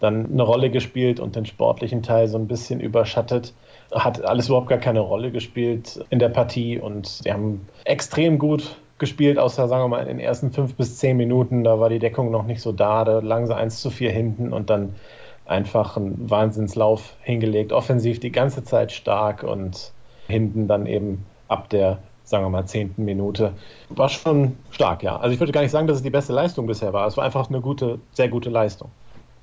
[0.00, 3.54] dann eine Rolle gespielt und den sportlichen Teil so ein bisschen überschattet.
[3.90, 8.76] Hat alles überhaupt gar keine Rolle gespielt in der Partie und sie haben extrem gut
[8.98, 11.98] gespielt, außer sagen wir mal in den ersten fünf bis zehn Minuten, da war die
[11.98, 14.94] Deckung noch nicht so da, da lagen sie 1 zu 4 hinten und dann
[15.46, 17.72] einfach einen Wahnsinnslauf hingelegt.
[17.72, 19.92] Offensiv die ganze Zeit stark und
[20.26, 23.52] hinten dann eben ab der, sagen wir mal, zehnten Minute.
[23.90, 25.16] War schon stark, ja.
[25.16, 27.06] Also ich würde gar nicht sagen, dass es die beste Leistung bisher war.
[27.06, 28.90] Es war einfach eine gute, sehr gute Leistung.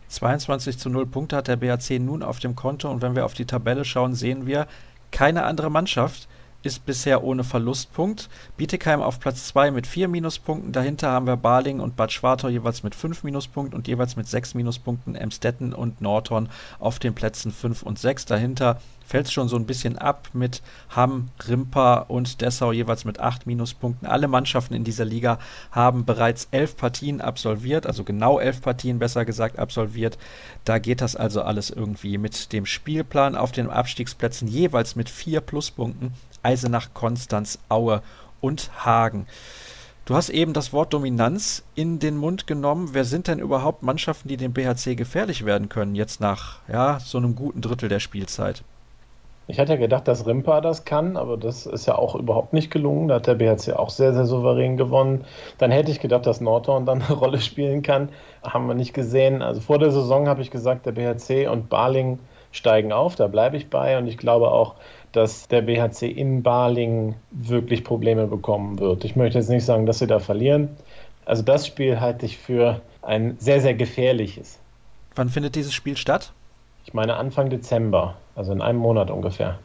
[0.08, 3.34] 22 zu 0 Punkte hat der BAC nun auf dem Konto und wenn wir auf
[3.34, 4.68] die Tabelle schauen, sehen wir
[5.12, 6.28] keine andere Mannschaft
[6.64, 8.30] ist bisher ohne Verlustpunkt.
[8.57, 10.72] Bietigheim auf Platz 2 mit 4 Minuspunkten.
[10.72, 14.53] Dahinter haben wir Baling und Bad Schwartau jeweils mit 5 Minuspunkten und jeweils mit 6
[14.53, 16.49] Minuspunkten Emstetten und Norton
[16.80, 18.26] auf den Plätzen 5 und 6.
[18.26, 18.80] Dahinter
[19.12, 20.62] fällt es schon so ein bisschen ab mit
[20.95, 24.07] Hamm, Rimpa und Dessau jeweils mit 8 Minuspunkten.
[24.07, 25.38] Alle Mannschaften in dieser Liga
[25.72, 30.18] haben bereits 11 Partien absolviert, also genau 11 Partien besser gesagt absolviert.
[30.64, 35.41] Da geht das also alles irgendwie mit dem Spielplan auf den Abstiegsplätzen jeweils mit 4
[35.41, 36.14] Pluspunkten.
[36.44, 38.02] Eisenach, Konstanz, Aue
[38.42, 39.28] und Hagen.
[40.06, 42.89] Du hast eben das Wort Dominanz in den Mund genommen.
[42.94, 47.18] Wer sind denn überhaupt Mannschaften, die dem BHC gefährlich werden können, jetzt nach ja, so
[47.18, 48.64] einem guten Drittel der Spielzeit?
[49.48, 52.72] Ich hatte ja gedacht, dass Rimpa das kann, aber das ist ja auch überhaupt nicht
[52.72, 53.10] gelungen.
[53.10, 55.26] Da hat der BHC auch sehr, sehr souverän gewonnen.
[55.58, 58.10] Dann hätte ich gedacht, dass Norton dann eine Rolle spielen kann.
[58.44, 59.42] Haben wir nicht gesehen.
[59.42, 62.20] Also vor der Saison habe ich gesagt, der BHC und Barling
[62.52, 63.16] steigen auf.
[63.16, 63.98] Da bleibe ich bei.
[63.98, 64.76] Und ich glaube auch,
[65.12, 69.03] dass der BHC in Barling wirklich Probleme bekommen wird.
[69.03, 70.70] Ich möchte jetzt nicht sagen, dass sie da verlieren.
[71.26, 74.59] Also das Spiel halte ich für ein sehr, sehr gefährliches.
[75.16, 76.32] Wann findet dieses Spiel statt?
[76.86, 79.59] Ich meine Anfang Dezember, also in einem Monat ungefähr.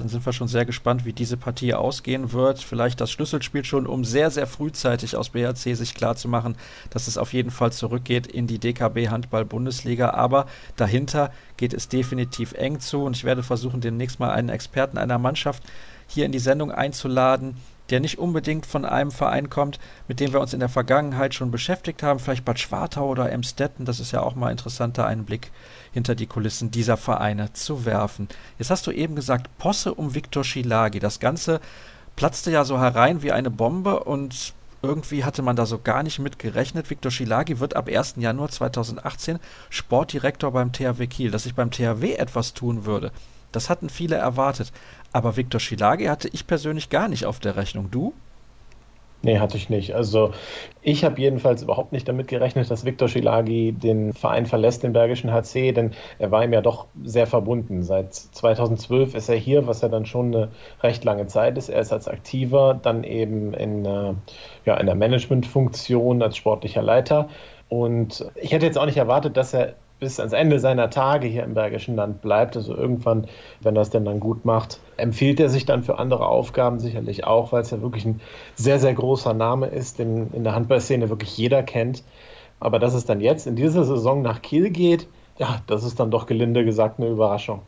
[0.00, 2.58] Dann sind wir schon sehr gespannt, wie diese Partie ausgehen wird.
[2.58, 6.56] Vielleicht das Schlüsselspiel schon, um sehr, sehr frühzeitig aus BHC sich klarzumachen,
[6.88, 10.10] dass es auf jeden Fall zurückgeht in die DKB Handball-Bundesliga.
[10.10, 10.46] Aber
[10.76, 15.18] dahinter geht es definitiv eng zu und ich werde versuchen, demnächst mal einen Experten einer
[15.18, 15.62] Mannschaft
[16.06, 17.56] hier in die Sendung einzuladen,
[17.90, 19.78] der nicht unbedingt von einem Verein kommt,
[20.08, 23.84] mit dem wir uns in der Vergangenheit schon beschäftigt haben, vielleicht Bad Schwartau oder Emstetten,
[23.84, 25.50] das ist ja auch mal interessanter, einen Blick
[25.92, 28.28] hinter die Kulissen dieser Vereine zu werfen.
[28.58, 31.00] Jetzt hast du eben gesagt, Posse um Viktor Schilagi.
[31.00, 31.60] Das Ganze
[32.16, 36.18] platzte ja so herein wie eine Bombe und irgendwie hatte man da so gar nicht
[36.18, 36.90] mit gerechnet.
[36.90, 38.14] Viktor Schilagi wird ab 1.
[38.16, 39.38] Januar 2018
[39.68, 41.30] Sportdirektor beim THW Kiel.
[41.30, 43.12] Dass sich beim THW etwas tun würde,
[43.52, 44.72] das hatten viele erwartet.
[45.12, 47.90] Aber Viktor Schilagi hatte ich persönlich gar nicht auf der Rechnung.
[47.90, 48.14] Du?
[49.22, 49.94] Nee, hatte ich nicht.
[49.94, 50.32] Also
[50.80, 55.30] ich habe jedenfalls überhaupt nicht damit gerechnet, dass Viktor Schilagi den Verein verlässt, den Bergischen
[55.30, 57.82] HC, denn er war ihm ja doch sehr verbunden.
[57.82, 60.48] Seit 2012 ist er hier, was ja dann schon eine
[60.82, 61.68] recht lange Zeit ist.
[61.68, 64.14] Er ist als Aktiver, dann eben in, äh,
[64.64, 67.28] ja, in der Managementfunktion als sportlicher Leiter.
[67.68, 71.44] Und ich hätte jetzt auch nicht erwartet, dass er bis ans Ende seiner Tage hier
[71.44, 72.56] im Bergischen Land bleibt.
[72.56, 73.28] Also irgendwann,
[73.60, 77.24] wenn er es denn dann gut macht, empfiehlt er sich dann für andere Aufgaben sicherlich
[77.24, 78.20] auch, weil es ja wirklich ein
[78.56, 82.02] sehr, sehr großer Name ist, den in der Handballszene wirklich jeder kennt.
[82.58, 85.06] Aber dass es dann jetzt in dieser Saison nach Kiel geht,
[85.38, 87.62] ja, das ist dann doch gelinde gesagt eine Überraschung.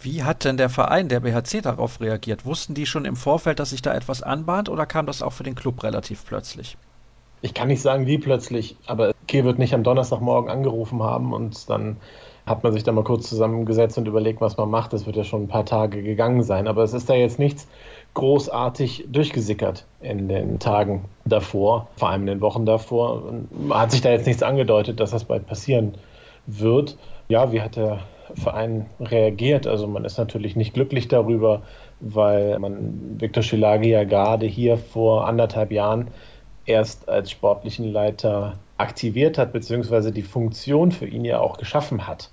[0.00, 2.44] Wie hat denn der Verein, der BHC, darauf reagiert?
[2.44, 5.42] Wussten die schon im Vorfeld, dass sich da etwas anbahnt oder kam das auch für
[5.42, 6.76] den Club relativ plötzlich?
[7.46, 11.70] Ich kann nicht sagen, wie plötzlich, aber Kiel wird nicht am Donnerstagmorgen angerufen haben und
[11.70, 11.96] dann
[12.44, 14.92] hat man sich da mal kurz zusammengesetzt und überlegt, was man macht.
[14.92, 16.68] Das wird ja schon ein paar Tage gegangen sein.
[16.68, 17.68] Aber es ist da jetzt nichts
[18.14, 23.24] großartig durchgesickert in den Tagen davor, vor allem in den Wochen davor.
[23.24, 25.94] Und hat sich da jetzt nichts angedeutet, dass das bald passieren
[26.46, 26.96] wird.
[27.28, 28.00] Ja, wie hat der
[28.34, 29.66] Verein reagiert?
[29.66, 31.62] Also man ist natürlich nicht glücklich darüber,
[31.98, 36.08] weil man Viktor Schilagi ja gerade hier vor anderthalb Jahren
[36.66, 42.30] erst als sportlichen Leiter aktiviert hat, beziehungsweise die Funktion für ihn ja auch geschaffen hat.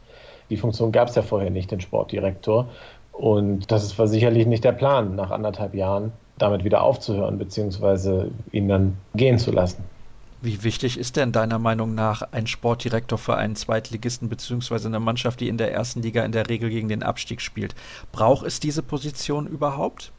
[0.49, 2.67] Die Funktion gab es ja vorher nicht, den Sportdirektor.
[3.13, 8.67] Und das war sicherlich nicht der Plan, nach anderthalb Jahren damit wieder aufzuhören, beziehungsweise ihn
[8.67, 9.83] dann gehen zu lassen.
[10.41, 15.39] Wie wichtig ist denn deiner Meinung nach ein Sportdirektor für einen Zweitligisten beziehungsweise eine Mannschaft,
[15.39, 17.75] die in der ersten Liga in der Regel gegen den Abstieg spielt?
[18.11, 20.11] Braucht es diese Position überhaupt?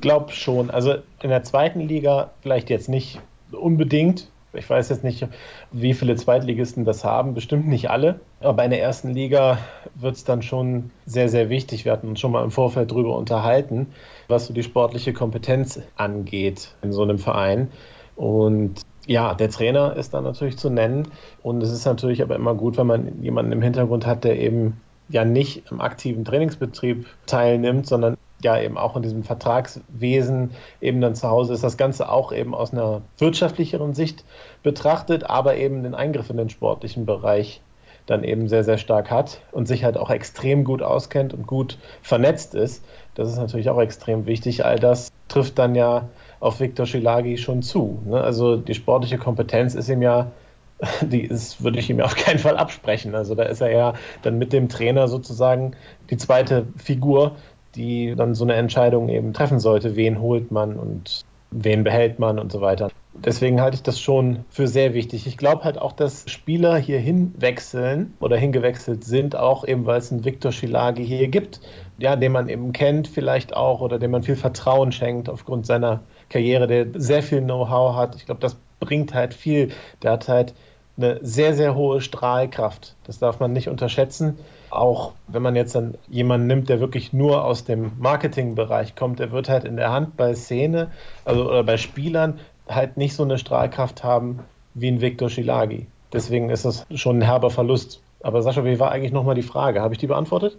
[0.00, 0.70] glaube schon.
[0.70, 3.20] Also in der zweiten Liga vielleicht jetzt nicht
[3.52, 4.28] unbedingt.
[4.52, 5.28] Ich weiß jetzt nicht,
[5.70, 8.18] wie viele Zweitligisten das haben, bestimmt nicht alle.
[8.40, 9.58] Aber in der ersten Liga
[9.94, 11.84] wird es dann schon sehr, sehr wichtig.
[11.84, 13.86] Wir hatten uns schon mal im Vorfeld darüber unterhalten,
[14.26, 17.70] was so die sportliche Kompetenz angeht in so einem Verein.
[18.16, 21.08] Und ja, der Trainer ist dann natürlich zu nennen.
[21.42, 24.80] Und es ist natürlich aber immer gut, wenn man jemanden im Hintergrund hat, der eben
[25.08, 31.14] ja nicht im aktiven Trainingsbetrieb teilnimmt, sondern ja eben auch in diesem Vertragswesen eben dann
[31.14, 34.24] zu Hause ist, das Ganze auch eben aus einer wirtschaftlicheren Sicht
[34.62, 37.60] betrachtet, aber eben den Eingriff in den sportlichen Bereich
[38.06, 41.78] dann eben sehr, sehr stark hat und sich halt auch extrem gut auskennt und gut
[42.02, 42.84] vernetzt ist.
[43.14, 44.64] Das ist natürlich auch extrem wichtig.
[44.64, 46.08] All das trifft dann ja
[46.40, 48.00] auf Viktor Schilagi schon zu.
[48.06, 48.20] Ne?
[48.20, 50.32] Also die sportliche Kompetenz ist ihm ja
[51.02, 53.14] die ist, würde ich ihm auf keinen Fall absprechen.
[53.14, 55.72] Also da ist er ja dann mit dem Trainer sozusagen
[56.10, 57.36] die zweite Figur,
[57.74, 62.38] die dann so eine Entscheidung eben treffen sollte, wen holt man und wen behält man
[62.38, 62.90] und so weiter.
[63.12, 65.26] deswegen halte ich das schon für sehr wichtig.
[65.26, 70.12] Ich glaube halt auch, dass Spieler hier hinwechseln oder hingewechselt sind, auch eben weil es
[70.12, 71.60] einen Viktor Schilagi hier gibt,
[71.98, 76.00] ja, den man eben kennt vielleicht auch oder dem man viel Vertrauen schenkt aufgrund seiner
[76.28, 78.14] Karriere, der sehr viel Know-how hat.
[78.16, 79.70] Ich glaube, das bringt halt viel.
[80.02, 80.54] Der hat halt
[80.96, 82.96] eine sehr, sehr hohe Strahlkraft.
[83.04, 84.38] Das darf man nicht unterschätzen.
[84.70, 89.32] Auch wenn man jetzt dann jemanden nimmt, der wirklich nur aus dem Marketingbereich kommt, der
[89.32, 90.90] wird halt in der Hand bei Szene
[91.24, 94.40] also, oder bei Spielern halt nicht so eine Strahlkraft haben
[94.74, 95.86] wie ein Viktor Schilagi.
[96.12, 98.00] Deswegen ist das schon ein herber Verlust.
[98.22, 99.80] Aber Sascha, wie war eigentlich nochmal die Frage?
[99.80, 100.56] Habe ich die beantwortet?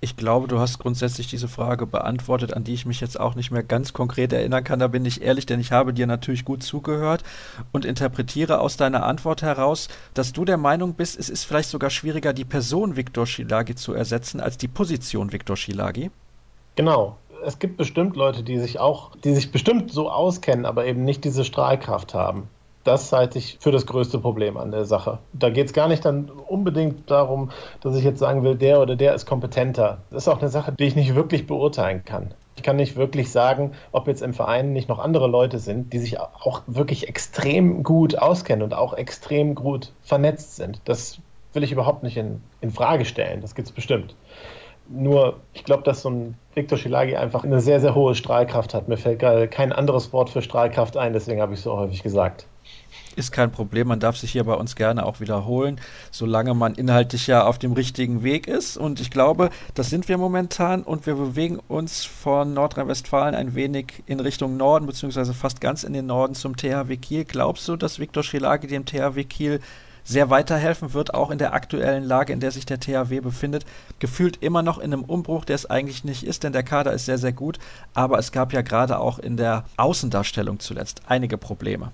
[0.00, 3.50] Ich glaube, du hast grundsätzlich diese Frage beantwortet, an die ich mich jetzt auch nicht
[3.50, 4.78] mehr ganz konkret erinnern kann.
[4.78, 7.22] Da bin ich ehrlich, denn ich habe dir natürlich gut zugehört
[7.72, 11.88] und interpretiere aus deiner Antwort heraus, dass du der Meinung bist, es ist vielleicht sogar
[11.88, 16.10] schwieriger, die Person Viktor Schilagi zu ersetzen, als die Position Viktor Schilagi.
[16.74, 17.16] Genau.
[17.44, 21.24] Es gibt bestimmt Leute, die sich auch, die sich bestimmt so auskennen, aber eben nicht
[21.24, 22.48] diese Strahlkraft haben
[22.86, 25.18] das halte ich für das größte Problem an der Sache.
[25.32, 28.96] Da geht es gar nicht dann unbedingt darum, dass ich jetzt sagen will, der oder
[28.96, 29.98] der ist kompetenter.
[30.10, 32.34] Das ist auch eine Sache, die ich nicht wirklich beurteilen kann.
[32.56, 35.98] Ich kann nicht wirklich sagen, ob jetzt im Verein nicht noch andere Leute sind, die
[35.98, 40.80] sich auch wirklich extrem gut auskennen und auch extrem gut vernetzt sind.
[40.84, 41.18] Das
[41.52, 43.40] will ich überhaupt nicht in, in Frage stellen.
[43.40, 44.14] Das gibt es bestimmt.
[44.88, 48.88] Nur, ich glaube, dass so ein Viktor Schilagi einfach eine sehr, sehr hohe Strahlkraft hat.
[48.88, 49.20] Mir fällt
[49.50, 52.46] kein anderes Wort für Strahlkraft ein, deswegen habe ich es so häufig gesagt.
[53.16, 57.26] Ist kein Problem, man darf sich hier bei uns gerne auch wiederholen, solange man inhaltlich
[57.26, 58.76] ja auf dem richtigen Weg ist.
[58.76, 64.02] Und ich glaube, das sind wir momentan und wir bewegen uns von Nordrhein-Westfalen ein wenig
[64.04, 67.24] in Richtung Norden, beziehungsweise fast ganz in den Norden zum THW Kiel.
[67.24, 69.60] Glaubst du, dass Viktor Schilagi dem THW Kiel
[70.04, 73.64] sehr weiterhelfen wird, auch in der aktuellen Lage, in der sich der THW befindet.
[73.98, 77.06] Gefühlt immer noch in einem Umbruch, der es eigentlich nicht ist, denn der Kader ist
[77.06, 77.58] sehr, sehr gut.
[77.94, 81.92] Aber es gab ja gerade auch in der Außendarstellung zuletzt einige Probleme.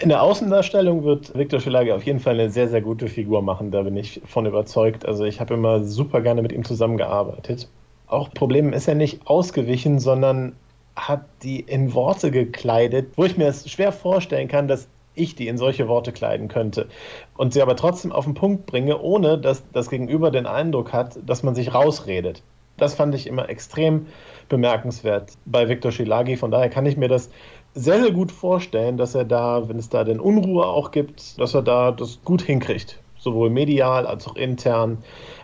[0.00, 3.70] In der Außendarstellung wird Viktor Schilage auf jeden Fall eine sehr, sehr gute Figur machen,
[3.70, 5.04] da bin ich von überzeugt.
[5.04, 7.68] Also ich habe immer super gerne mit ihm zusammengearbeitet.
[8.06, 10.54] Auch Problem ist er nicht ausgewichen, sondern
[10.96, 15.48] hat die in Worte gekleidet, wo ich mir es schwer vorstellen kann, dass ich die
[15.48, 16.88] in solche Worte kleiden könnte
[17.36, 21.18] und sie aber trotzdem auf den Punkt bringe, ohne dass das Gegenüber den Eindruck hat,
[21.26, 22.42] dass man sich rausredet.
[22.78, 24.06] Das fand ich immer extrem
[24.48, 26.36] bemerkenswert bei Viktor Schilagi.
[26.36, 27.30] Von daher kann ich mir das
[27.74, 31.54] sehr, sehr gut vorstellen, dass er da, wenn es da denn Unruhe auch gibt, dass
[31.54, 32.98] er da das gut hinkriegt.
[33.18, 34.98] Sowohl medial als auch intern.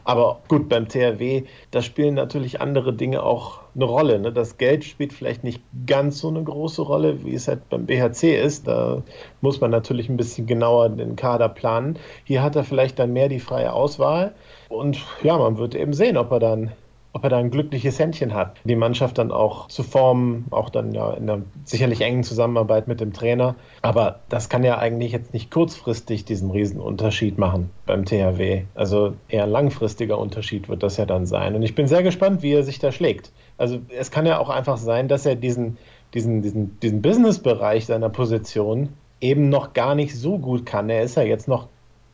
[0.05, 4.19] Aber gut, beim THW, da spielen natürlich andere Dinge auch eine Rolle.
[4.19, 4.33] Ne?
[4.33, 8.37] Das Geld spielt vielleicht nicht ganz so eine große Rolle, wie es halt beim BHC
[8.43, 8.67] ist.
[8.67, 9.03] Da
[9.43, 12.01] muss man natürlich ein bisschen genauer den Kader planen.
[12.25, 14.35] Hier hat er vielleicht dann mehr die freie Auswahl.
[14.69, 16.73] Und ja, man wird eben sehen, ob er dann
[17.13, 20.93] ob er da ein glückliches Händchen hat, die Mannschaft dann auch zu formen, auch dann
[20.93, 23.55] ja in einer sicherlich engen Zusammenarbeit mit dem Trainer.
[23.83, 28.65] Aber das kann ja eigentlich jetzt nicht kurzfristig diesen Riesenunterschied machen beim THW.
[28.75, 31.55] Also eher langfristiger Unterschied wird das ja dann sein.
[31.55, 33.33] Und ich bin sehr gespannt, wie er sich da schlägt.
[33.57, 35.79] Also es kann ja auch einfach sein, dass er diesen,
[36.15, 38.91] diesen, diesen, diesen Business-Bereich seiner Position
[39.21, 40.91] eben noch gar nicht so gut kann.
[40.91, 41.69] Er ist ja jetzt noch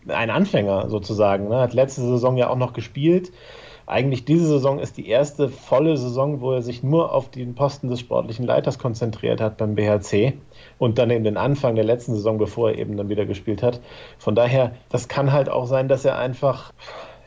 [0.08, 1.48] ein Anfänger sozusagen.
[1.48, 1.58] Ne?
[1.58, 3.32] Hat letzte Saison ja auch noch gespielt
[3.86, 7.88] eigentlich diese Saison ist die erste volle Saison, wo er sich nur auf den Posten
[7.88, 10.34] des sportlichen Leiters konzentriert hat beim BHC
[10.78, 13.80] und dann eben den Anfang der letzten Saison, bevor er eben dann wieder gespielt hat.
[14.18, 16.72] Von daher, das kann halt auch sein, dass er einfach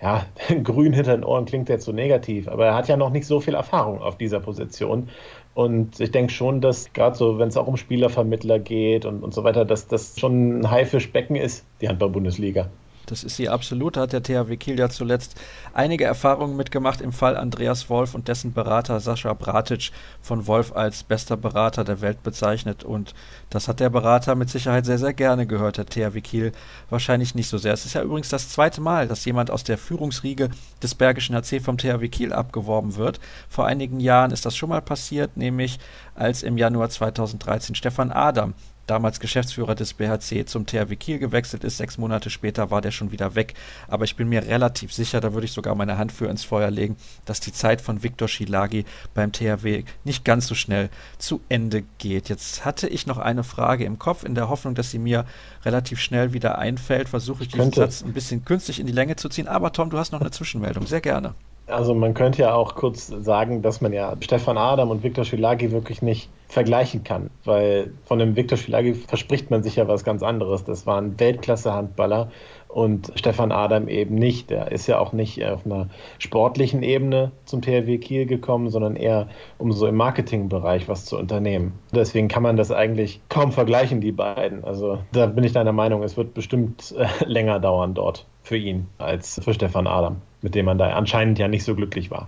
[0.01, 0.25] ja,
[0.63, 3.39] grün hinter den Ohren klingt jetzt so negativ, aber er hat ja noch nicht so
[3.39, 5.09] viel Erfahrung auf dieser Position.
[5.53, 9.33] Und ich denke schon, dass gerade so, wenn es auch um Spielervermittler geht und, und
[9.33, 12.69] so weiter, dass das schon ein Haifischbecken ist, die Handball-Bundesliga.
[13.07, 13.95] Das ist sie absolut.
[13.95, 15.35] Da hat der THW Kiel ja zuletzt
[15.73, 19.91] einige Erfahrungen mitgemacht im Fall Andreas Wolf und dessen Berater Sascha Bratic
[20.21, 22.83] von Wolf als bester Berater der Welt bezeichnet.
[22.83, 23.15] Und
[23.49, 26.51] das hat der Berater mit Sicherheit sehr, sehr gerne gehört, der THW Kiel
[26.89, 27.73] wahrscheinlich nicht so sehr.
[27.73, 30.49] Es ist ja übrigens das zweite Mal, dass jemand aus der Führungsriege
[30.83, 33.21] des Bergischen HC vom THW Kiel abgeworben wird.
[33.47, 35.79] Vor einigen Jahren ist das schon mal passiert, nämlich
[36.13, 38.53] als im Januar 2013 Stefan Adam
[38.87, 41.77] damals Geschäftsführer des BHC, zum THW Kiel gewechselt ist.
[41.77, 43.53] Sechs Monate später war der schon wieder weg.
[43.87, 46.71] Aber ich bin mir relativ sicher, da würde ich sogar meine Hand für ins Feuer
[46.71, 51.83] legen, dass die Zeit von Viktor Schilagi beim THW nicht ganz so schnell zu Ende
[51.97, 52.29] geht.
[52.29, 55.25] Jetzt hatte ich noch eine Frage im Kopf, in der Hoffnung, dass sie mir
[55.63, 57.09] relativ schnell wieder einfällt.
[57.09, 59.47] Versuche ich diesen Satz ein bisschen künstlich in die Länge zu ziehen.
[59.47, 60.87] Aber Tom, du hast noch eine Zwischenmeldung.
[60.87, 61.35] Sehr gerne.
[61.67, 65.71] Also man könnte ja auch kurz sagen, dass man ja Stefan Adam und Viktor Schilagi
[65.71, 70.23] wirklich nicht vergleichen kann, weil von dem Viktor Schilagi verspricht man sich ja was ganz
[70.23, 70.63] anderes.
[70.63, 72.31] Das war ein Weltklasse-Handballer
[72.69, 74.49] und Stefan Adam eben nicht.
[74.49, 75.89] Der ist ja auch nicht auf einer
[76.19, 81.73] sportlichen Ebene zum THW Kiel gekommen, sondern eher um so im Marketingbereich was zu unternehmen.
[81.93, 84.63] Deswegen kann man das eigentlich kaum vergleichen, die beiden.
[84.63, 88.87] Also da bin ich deiner Meinung, es wird bestimmt äh, länger dauern dort für ihn
[88.97, 92.27] als für Stefan Adam mit dem man da anscheinend ja nicht so glücklich war.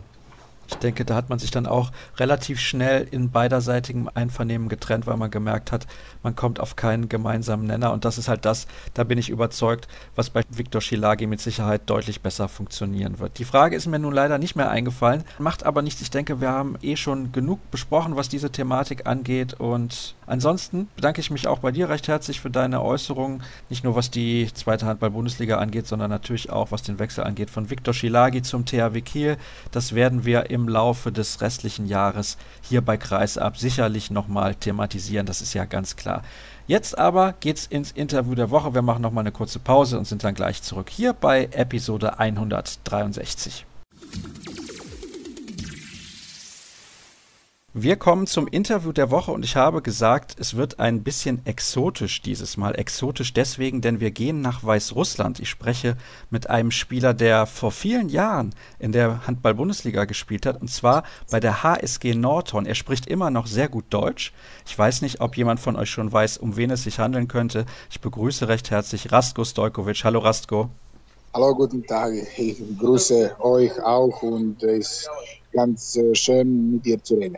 [0.70, 5.18] Ich denke, da hat man sich dann auch relativ schnell in beiderseitigem Einvernehmen getrennt, weil
[5.18, 5.88] man gemerkt hat,
[6.22, 7.92] man kommt auf keinen gemeinsamen Nenner.
[7.92, 11.82] Und das ist halt das, da bin ich überzeugt, was bei Viktor Schilagi mit Sicherheit
[11.88, 13.40] deutlich besser funktionieren wird.
[13.40, 16.02] Die Frage ist mir nun leider nicht mehr eingefallen, macht aber nichts.
[16.02, 19.56] Ich denke, wir haben eh schon genug besprochen, was diese Thematik angeht.
[19.56, 23.96] Und ansonsten bedanke ich mich auch bei dir recht herzlich für deine Äußerungen, nicht nur
[23.96, 28.42] was die zweite Handball-Bundesliga angeht, sondern natürlich auch was den Wechsel angeht von Viktor Schilagi
[28.42, 29.38] zum THW Kiel.
[29.72, 35.42] Das werden wir im Laufe des restlichen Jahres hier bei Kreisab sicherlich nochmal thematisieren, das
[35.42, 36.24] ist ja ganz klar.
[36.68, 38.76] Jetzt aber geht's ins Interview der Woche.
[38.76, 43.66] Wir machen nochmal eine kurze Pause und sind dann gleich zurück hier bei Episode 163.
[47.76, 52.24] Wir kommen zum Interview der Woche und ich habe gesagt, es wird ein bisschen exotisch
[52.24, 52.74] dieses Mal.
[52.74, 55.40] Exotisch deswegen, denn wir gehen nach Weißrussland.
[55.40, 55.96] Ich spreche
[56.32, 61.40] mit einem Spieler, der vor vielen Jahren in der Handball-Bundesliga gespielt hat und zwar bei
[61.40, 62.66] der HSG Nordhorn.
[62.66, 64.34] Er spricht immer noch sehr gut Deutsch.
[64.66, 67.68] Ich weiß nicht, ob jemand von euch schon weiß, um wen es sich handeln könnte.
[67.92, 70.04] Ich begrüße recht herzlich Rastko Stojkovic.
[70.04, 70.72] Hallo Rastko.
[71.36, 72.14] Hallo, guten Tag.
[72.36, 75.10] Ich grüße euch auch und es ist
[75.54, 77.38] ganz äh, schön mit dir zu reden.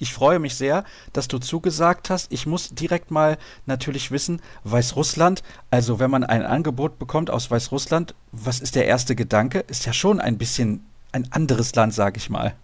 [0.00, 2.32] Ich freue mich sehr, dass du zugesagt hast.
[2.32, 8.14] Ich muss direkt mal natürlich wissen, Weißrussland, also wenn man ein Angebot bekommt aus Weißrussland,
[8.32, 9.64] was ist der erste Gedanke?
[9.68, 12.54] Ist ja schon ein bisschen ein anderes Land, sage ich mal.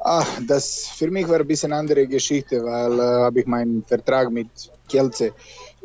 [0.00, 4.30] Ach, das für mich war ein bisschen andere Geschichte, weil äh, habe ich meinen Vertrag
[4.30, 4.48] mit
[4.88, 5.32] Kielce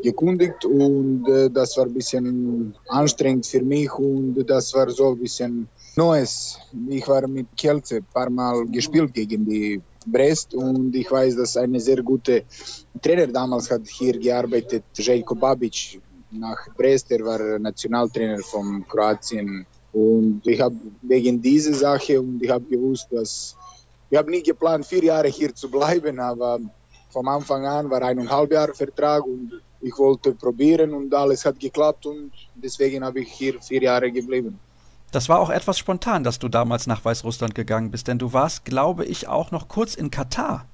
[0.04, 5.20] gekündigt und äh, das war ein bisschen anstrengend für mich und das war so ein
[5.20, 6.58] bisschen Neues.
[6.90, 11.58] Ich war mit Kielce ein paar Mal gespielt gegen die Brest und ich weiß, dass
[11.58, 12.44] eine sehr gute
[13.02, 16.02] Trainer damals hat hier gearbeitet, Željko Babic
[16.32, 22.50] nach Brest, er war Nationaltrainer von Kroatien und ich habe wegen dieser Sache und ich
[22.50, 23.56] habe gewusst, dass
[24.10, 26.60] ich habe nie geplant, vier Jahre hier zu bleiben, aber
[27.10, 29.52] vom Anfang an war eineinhalb Jahre Vertrag und
[29.82, 34.60] ich wollte probieren und alles hat geklappt und deswegen habe ich hier vier Jahre geblieben.
[35.14, 38.66] Das war auch etwas spontan, dass du damals nach Weißrussland gegangen bist, denn du warst,
[38.66, 40.66] glaube ich, auch noch kurz in Katar.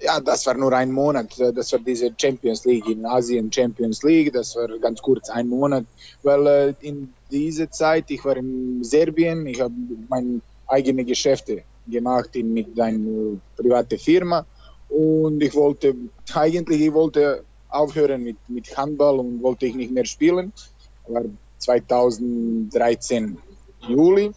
[0.00, 1.38] Ja, das war nur ein Monat.
[1.54, 4.32] Das war diese Champions League in Asien Champions League.
[4.32, 5.84] Das war ganz kurz ein Monat,
[6.22, 9.46] weil äh, in dieser Zeit ich war in Serbien.
[9.46, 9.74] Ich habe
[10.08, 14.46] meine eigenen Geschäfte gemacht mit einer äh, privaten Firma
[14.88, 15.94] und ich wollte
[16.32, 20.54] eigentlich ich wollte aufhören mit, mit Handball und wollte ich nicht mehr spielen.
[21.06, 21.24] War
[21.58, 23.36] 2013
[23.88, 24.32] Juli.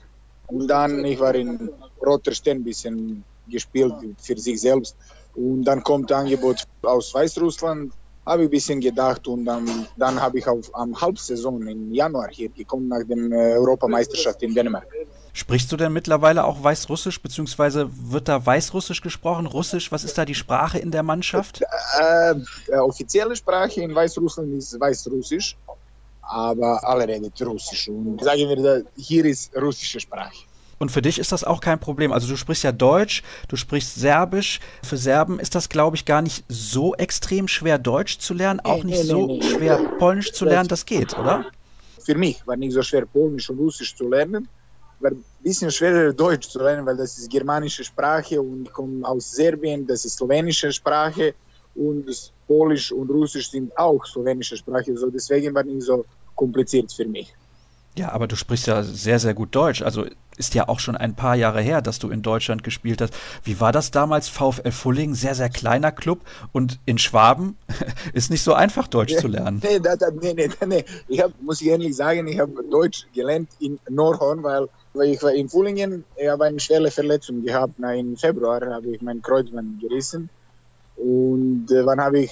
[0.48, 1.70] Und dann, ich war in
[2.06, 4.96] Roter Stern ein bisschen gespielt für sich selbst.
[5.36, 7.94] Und dann kommt Angebot aus Weißrussland,
[8.26, 12.30] habe ich ein bisschen gedacht und dann, dann habe ich auf am Halbsaison im Januar
[12.30, 14.88] hier gekommen nach der Europameisterschaft in Dänemark.
[15.34, 19.46] Sprichst du denn mittlerweile auch Weißrussisch, beziehungsweise wird da Weißrussisch gesprochen?
[19.46, 21.62] Russisch, was ist da die Sprache in der Mannschaft?
[22.00, 22.34] Äh,
[22.68, 25.56] äh, offizielle Sprache in Weißrussland ist Weißrussisch
[26.30, 27.88] aber alle reden Russisch.
[27.90, 30.36] Und sagen wir, hier ist russische Sprache.
[30.80, 32.12] Und für dich ist das auch kein Problem.
[32.12, 34.60] Also du sprichst ja Deutsch, du sprichst Serbisch.
[34.84, 38.84] Für Serben ist das, glaube ich, gar nicht so extrem schwer, Deutsch zu lernen, auch
[38.84, 40.68] nicht nee, nee, so nee, schwer, Polnisch zu lernen.
[40.68, 41.46] Das geht, oder?
[42.04, 44.48] Für mich war nicht so schwer, Polnisch und Russisch zu lernen.
[45.00, 49.08] War ein bisschen schwerer, Deutsch zu lernen, weil das ist germanische Sprache und ich komme
[49.08, 51.34] aus Serbien, das ist slowenische Sprache
[51.78, 54.98] und Polisch und Russisch sind auch slowenische Sprache.
[54.98, 56.06] So deswegen war nicht so
[56.36, 57.34] kompliziert für mich.
[57.98, 59.82] Ja, aber du sprichst ja sehr, sehr gut Deutsch.
[59.82, 60.06] Also
[60.38, 63.16] ist ja auch schon ein paar Jahre her, dass du in Deutschland gespielt hast.
[63.44, 64.30] Wie war das damals?
[64.30, 66.22] VfL Fulling, sehr, sehr kleiner Club
[66.52, 67.58] und in Schwaben
[68.14, 69.62] ist nicht so einfach, Deutsch zu lernen.
[69.64, 70.86] Nee, das, nee, nee, nee.
[71.08, 75.24] Ich hab, muss ich ehrlich sagen, ich habe Deutsch gelernt in Nordhorn, weil, weil ich
[75.24, 77.74] war in Fullingen, ich habe eine schwere Verletzung gehabt.
[77.80, 80.30] Na, Im Februar habe ich mein Kreuzband gerissen
[80.98, 82.32] und äh, wann habe ich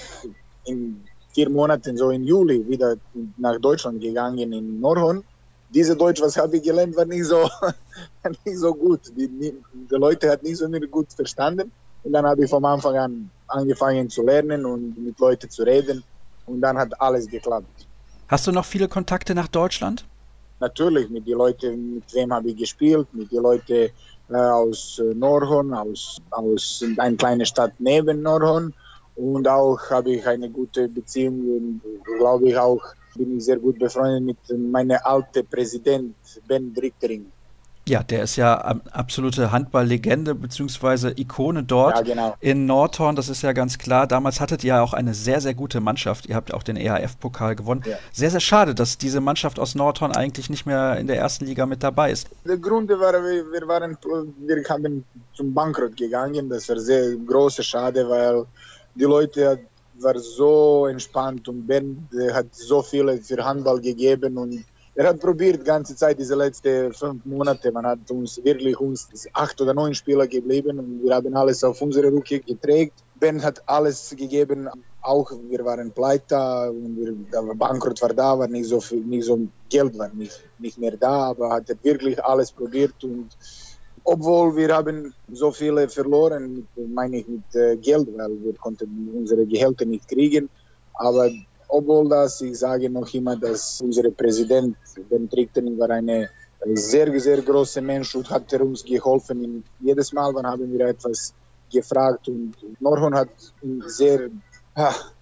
[0.65, 1.01] in
[1.33, 2.95] vier Monaten, so im Juli, wieder
[3.37, 5.23] nach Deutschland gegangen, in Nordhorn.
[5.69, 7.49] Diese Deutsch, was habe ich gelernt, war nicht so,
[8.45, 9.01] nicht so gut.
[9.17, 9.53] Die, die,
[9.89, 11.71] Leute hat nicht so gut verstanden.
[12.03, 16.03] Und dann habe ich vom Anfang an angefangen zu lernen und mit Leuten zu reden.
[16.45, 17.87] Und dann hat alles geklappt.
[18.27, 20.05] Hast du noch viele Kontakte nach Deutschland?
[20.59, 23.89] natürlich mit den Leuten, mit wem habe ich gespielt, mit den Leuten
[24.29, 28.73] aus äh, Norhorn, aus, aus einer kleinen Stadt neben Norhorn.
[29.15, 31.81] Und auch habe ich eine gute Beziehung und
[32.17, 32.83] glaube ich auch
[33.15, 36.15] bin ich sehr gut befreundet mit meinem alten Präsident
[36.47, 37.31] Ben Drickering.
[37.87, 38.55] Ja, der ist ja
[38.91, 41.13] absolute Handballlegende bzw.
[41.17, 42.35] Ikone dort ja, genau.
[42.39, 43.15] in Nordhorn.
[43.15, 44.07] Das ist ja ganz klar.
[44.07, 46.25] Damals hattet ihr ja auch eine sehr, sehr gute Mannschaft.
[46.25, 47.83] Ihr habt auch den EHF-Pokal gewonnen.
[47.85, 47.97] Ja.
[48.11, 51.67] Sehr, sehr schade, dass diese Mannschaft aus Nordhorn eigentlich nicht mehr in der ersten Liga
[51.67, 52.27] mit dabei ist.
[52.43, 53.95] Der Grund war, wir, waren,
[54.39, 55.05] wir haben
[55.35, 56.49] zum Bankrott gegangen.
[56.49, 58.45] Das war sehr große Schade, weil
[58.95, 59.59] die Leute
[59.99, 64.65] waren so entspannt und Ben hat so viel für Handball gegeben und
[64.95, 67.69] er hat probiert die ganze Zeit, diese letzten fünf Monate.
[67.71, 71.81] Man hat uns wirklich uns acht oder neun Spieler geblieben und wir haben alles auf
[71.81, 72.91] unsere Rücke getragen.
[73.19, 74.69] Ben hat alles gegeben,
[75.01, 79.25] auch wir waren pleite und wir, der Bankrott war da, war nicht so viel, nicht
[79.25, 79.39] so
[79.69, 83.29] Geld war nicht, nicht mehr da, aber hat wirklich alles probiert und
[84.03, 89.45] obwohl wir haben so viele verloren, meine ich mit äh, Geld, weil wir konnten unsere
[89.45, 90.49] Gehälter nicht kriegen,
[90.93, 91.31] aber
[91.67, 94.75] obwohl das, ich sage noch immer, dass unser Präsident,
[95.09, 96.29] Ben Trichtering, war eine
[96.73, 99.63] sehr, sehr große Mensch und hat uns geholfen.
[99.79, 101.33] jedes Mal, wann haben wir etwas
[101.71, 103.29] gefragt und Norhorn hat
[103.85, 104.29] sehr,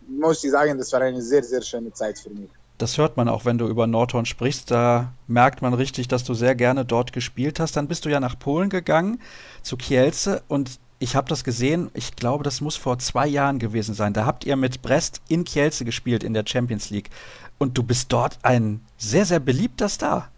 [0.08, 2.50] muss ich sagen, das war eine sehr, sehr schöne Zeit für mich.
[2.78, 4.72] Das hört man auch, wenn du über Nordhorn sprichst.
[4.72, 7.78] Da merkt man richtig, dass du sehr gerne dort gespielt hast.
[7.78, 9.22] Dann bist du ja nach Polen gegangen,
[9.62, 10.42] zu Kielce.
[10.48, 14.14] Und ich habe das gesehen, ich glaube, das muss vor zwei Jahren gewesen sein.
[14.14, 17.10] Da habt ihr mit Brest in Kielce gespielt in der Champions League.
[17.58, 20.32] Und du bist dort ein sehr, sehr beliebter Star.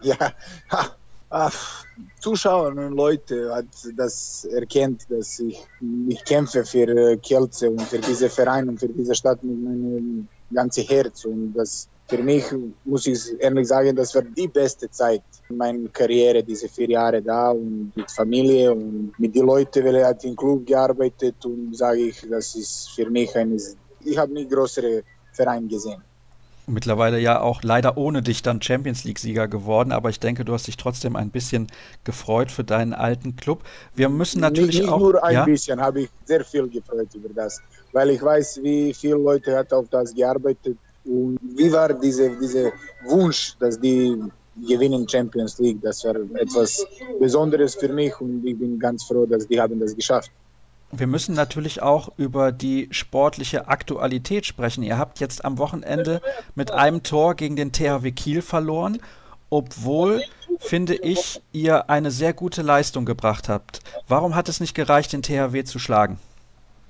[0.00, 0.32] Ja,
[1.34, 1.84] Ach,
[2.20, 3.64] Zuschauer und Leute hat
[3.96, 8.88] das erkennt, dass ich mich kämpfe für äh, Kielce und für diese Verein und für
[8.88, 11.24] diese Stadt mit meinem ganzen Herz.
[11.24, 12.44] Und das für mich,
[12.84, 17.22] muss ich ehrlich sagen, das war die beste Zeit in meiner Karriere, diese vier Jahre
[17.22, 21.76] da und mit Familie und mit den Leuten, weil er hat im Club gearbeitet und
[21.76, 23.58] sage ich, das ist für mich ein,
[24.04, 26.02] ich habe nie größere Verein gesehen.
[26.66, 30.68] Mittlerweile ja auch leider ohne dich dann Champions League-Sieger geworden, aber ich denke, du hast
[30.68, 31.66] dich trotzdem ein bisschen
[32.04, 33.64] gefreut für deinen alten Club.
[33.96, 35.00] Wir müssen natürlich nicht, nicht auch.
[35.00, 35.44] Nur ein ja?
[35.44, 37.60] bisschen habe ich sehr viel gefreut über das,
[37.92, 42.72] weil ich weiß, wie viele Leute hat auf das gearbeitet und wie war dieser diese
[43.06, 44.16] Wunsch, dass die
[44.68, 45.80] gewinnen Champions League?
[45.82, 46.86] Das war etwas
[47.18, 50.30] Besonderes für mich und ich bin ganz froh, dass die haben das geschafft.
[50.94, 54.82] Wir müssen natürlich auch über die sportliche Aktualität sprechen.
[54.82, 56.20] Ihr habt jetzt am Wochenende
[56.54, 59.00] mit einem Tor gegen den THW Kiel verloren,
[59.48, 60.22] obwohl,
[60.58, 63.80] finde ich, ihr eine sehr gute Leistung gebracht habt.
[64.06, 66.18] Warum hat es nicht gereicht, den THW zu schlagen?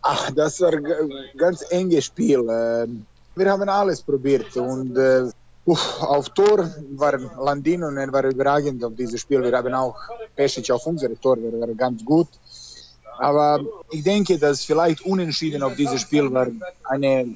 [0.02, 2.40] Ach, das war ein ganz enges Spiel.
[2.50, 5.30] Ähm, wir haben alles probiert und äh,
[6.00, 9.42] auf Tor war Landin und er war überragend auf dieses Spiel.
[9.42, 9.96] Wir haben auch
[10.34, 12.26] Pesic auf unser Tor, der war ganz gut.
[13.18, 13.60] Aber
[13.90, 16.48] ich denke, dass vielleicht unentschieden auf dieses Spiel war
[16.84, 17.34] eine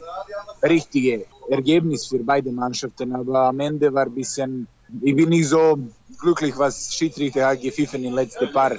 [0.62, 3.14] richtige Ergebnis für beide Mannschaften.
[3.14, 4.66] Aber am Ende war ein bisschen,
[5.02, 5.78] ich bin nicht so
[6.18, 8.72] glücklich, was Schiedsrichter hat gepfiffen in den letzten paar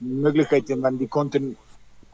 [0.00, 1.56] Möglichkeiten, wann die konnten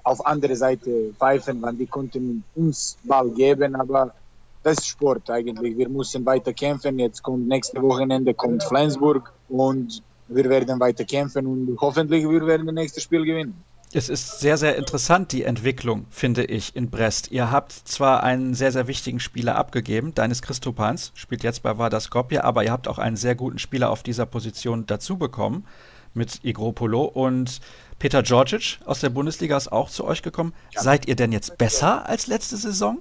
[0.05, 3.75] auf andere Seite pfeifen, wann die konnten uns Ball geben.
[3.77, 4.15] Aber
[4.63, 5.77] das ist Sport eigentlich.
[5.77, 6.99] Wir müssen weiter kämpfen.
[6.99, 12.67] Jetzt kommt nächste Wochenende kommt Flensburg und wir werden weiter kämpfen und hoffentlich wir werden
[12.67, 13.65] das nächste Spiel gewinnen.
[13.93, 17.33] Es ist sehr, sehr interessant, die Entwicklung, finde ich, in Brest.
[17.33, 21.99] Ihr habt zwar einen sehr, sehr wichtigen Spieler abgegeben, Deines Christopans, spielt jetzt bei Vardar
[21.99, 25.67] Skopje, aber ihr habt auch einen sehr guten Spieler auf dieser Position dazu bekommen
[26.15, 27.61] mit Igropolo und
[27.99, 30.53] Peter Georgic aus der Bundesliga ist auch zu euch gekommen.
[30.73, 30.83] Ja.
[30.83, 32.99] Seid ihr denn jetzt besser als letzte Saison?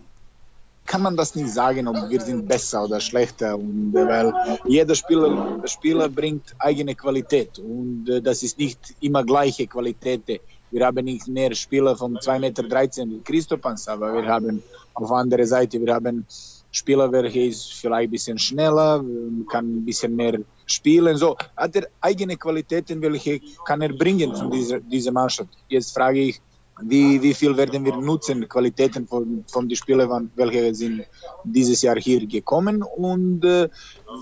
[0.89, 3.55] kann man das nicht sagen, ob wir sind besser oder schlechter.
[3.55, 4.33] Und, äh, weil
[4.65, 10.23] jeder Spieler, Spieler bringt eigene Qualität und äh, das ist nicht immer gleiche Qualität.
[10.71, 12.63] Wir haben nicht mehr Spieler von 2,13 Meter
[13.09, 14.61] wie Christopans, aber wir haben
[14.93, 16.25] auf der anderen Seite, wir haben
[16.71, 19.03] Spieler, welcher ist vielleicht ein bisschen schneller,
[19.49, 21.17] kann ein bisschen mehr spielen.
[21.17, 25.49] So hat er eigene Qualitäten, welche kann er bringen von dieser, dieser Mannschaft.
[25.67, 26.41] Jetzt frage ich,
[26.81, 31.03] wie, wie viel werden wir nutzen, Qualitäten von, von den Spielern, welche sind
[31.43, 33.67] dieses Jahr hier gekommen und äh,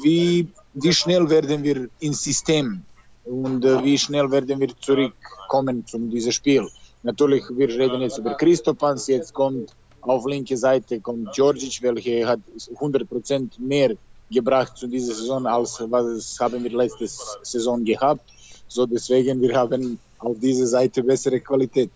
[0.01, 2.81] wie, wie schnell werden wir ins System
[3.25, 4.69] und äh, wie schnell werden wir
[5.47, 6.67] zurückkommen zu diesem Spiel.
[7.03, 12.39] Natürlich, wir reden jetzt über Christopans, jetzt kommt auf linke Seite kommt Georgic, welcher hat
[12.75, 13.95] 100% mehr
[14.31, 17.07] gebracht zu dieser Saison, als was haben wir letzte
[17.43, 18.21] Saison gehabt.
[18.67, 21.89] So deswegen, wir haben auf dieser Seite bessere Qualität.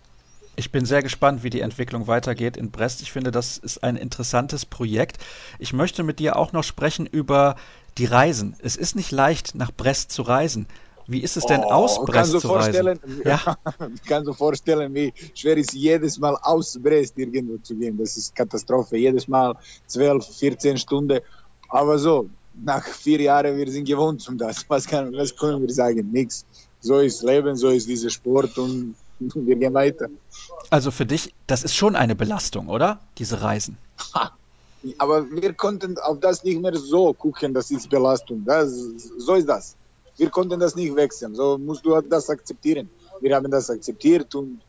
[0.56, 3.00] Ich bin sehr gespannt, wie die Entwicklung weitergeht in Brest.
[3.00, 5.16] Ich finde, das ist ein interessantes Projekt.
[5.58, 7.56] Ich möchte mit dir auch noch sprechen über
[7.96, 8.56] die Reisen.
[8.58, 10.66] Es ist nicht leicht, nach Brest zu reisen.
[11.06, 12.98] Wie ist es denn, oh, aus Brest zu reisen?
[13.24, 13.56] Ja.
[14.06, 17.96] kannst du vorstellen, wie schwer es jedes Mal aus Brest irgendwo zu gehen.
[17.98, 18.96] Das ist Katastrophe.
[18.96, 19.54] Jedes Mal
[19.86, 21.20] 12, 14 Stunden.
[21.68, 22.28] Aber so,
[22.64, 24.64] nach vier Jahren, wir sind gewohnt um das.
[24.68, 26.10] Was, kann, was können wir sagen?
[26.12, 26.44] Nichts.
[26.80, 28.94] So ist Leben, so ist dieser Sport und
[29.34, 30.08] wir gehen weiter.
[30.70, 33.00] Also für dich, das ist schon eine Belastung, oder?
[33.18, 33.76] Diese Reisen.
[34.98, 38.42] Aber wir konnten auf das nicht mehr so gucken, das ist Belastung.
[38.44, 38.72] Das,
[39.18, 39.76] so ist das.
[40.22, 41.34] Wir konnten das nicht wechseln.
[41.34, 42.88] So musst du das akzeptieren.
[43.20, 44.60] Wir haben das akzeptiert und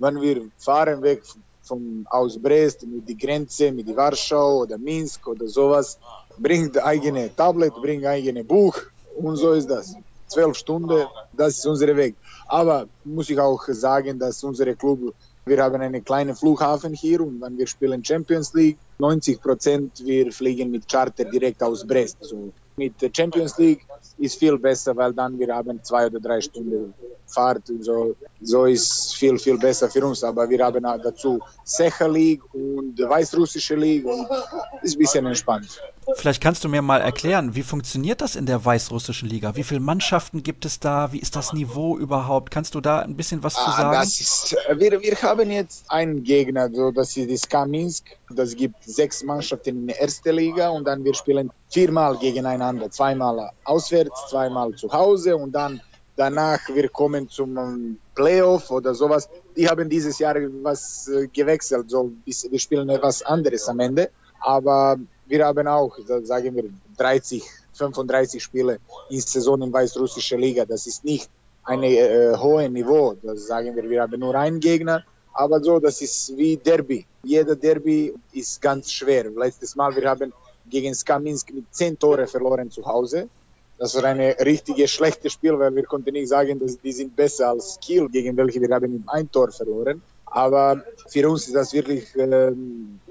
[0.00, 1.22] wenn wir fahren weg
[1.62, 5.96] von aus Brest mit die Grenze, mit Warschau oder Minsk oder sowas,
[6.38, 8.76] bringt eigene Tablet, bringt eigene Buch
[9.16, 9.94] und so ist das.
[10.26, 12.16] Zwölf Stunden, das ist unser Weg.
[12.48, 17.40] Aber muss ich auch sagen, dass unser Club, wir haben einen kleinen Flughafen hier und
[17.40, 22.16] wenn wir spielen Champions League, 90 Prozent wir fliegen mit Charter direkt aus Brest.
[22.22, 23.86] So mit der Champions League
[24.18, 26.94] ist viel besser, weil dann wir haben zwei oder drei Stunden
[27.26, 28.16] Fahrt und so.
[28.40, 30.22] So ist viel, viel besser für uns.
[30.22, 34.26] Aber wir haben dazu Secha League und Weißrussische League und
[34.82, 35.80] ist ein bisschen entspannt.
[36.14, 39.56] Vielleicht kannst du mir mal erklären, wie funktioniert das in der Weißrussischen Liga?
[39.56, 41.12] Wie viele Mannschaften gibt es da?
[41.12, 42.52] Wie ist das Niveau überhaupt?
[42.52, 43.92] Kannst du da ein bisschen was zu ah, sagen?
[43.92, 48.04] Das ist, wir, wir haben jetzt einen Gegner, so, das ist die Ska Minsk.
[48.30, 52.88] Das gibt sechs Mannschaften in der ersten Liga und dann wir spielen viermal gegeneinander.
[52.88, 55.80] Zweimal auswärts, zweimal zu Hause und dann
[56.16, 59.28] danach wir kommen zum Playoff oder sowas.
[59.56, 64.10] Die haben dieses Jahr was äh, gewechselt, so wir spielen etwas anderes am Ende.
[64.40, 64.96] Aber
[65.26, 66.64] wir haben auch, sagen wir,
[66.96, 67.42] 30,
[67.74, 68.78] 35 Spiele
[69.10, 70.64] in Saison in weißrussischer Liga.
[70.64, 71.28] Das ist nicht
[71.64, 73.16] ein äh, hohes Niveau.
[73.22, 75.04] Das sagen wir, wir haben nur einen Gegner.
[75.32, 77.04] Aber so, das ist wie Derby.
[77.22, 79.24] Jeder Derby ist ganz schwer.
[79.30, 80.32] Letztes Mal, wir haben
[80.68, 83.28] gegen Skaminsk mit 10 Tore verloren zu Hause.
[83.78, 87.50] Das war ein richtiges schlechtes Spiel, weil wir konnten nicht sagen, dass die sind besser
[87.50, 90.00] als Kiel, gegen welche wir haben ein Tor verloren.
[90.26, 92.52] Aber für uns ist das wirklich äh,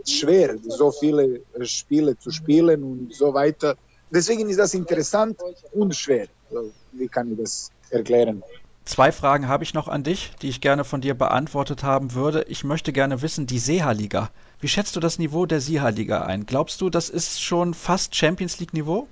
[0.05, 3.75] schwer, so viele Spiele zu spielen und so weiter.
[4.11, 5.37] Deswegen ist das interessant
[5.73, 6.27] und schwer.
[6.51, 8.43] So, wie kann ich das erklären?
[8.85, 12.45] Zwei Fragen habe ich noch an dich, die ich gerne von dir beantwortet haben würde.
[12.47, 14.29] Ich möchte gerne wissen, die Seha-Liga.
[14.59, 16.45] Wie schätzt du das Niveau der Seha-Liga ein?
[16.45, 19.07] Glaubst du, das ist schon fast Champions League-Niveau?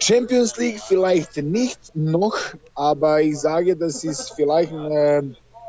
[0.00, 2.36] Champions League vielleicht nicht noch,
[2.74, 5.22] aber ich sage, das ist vielleicht äh,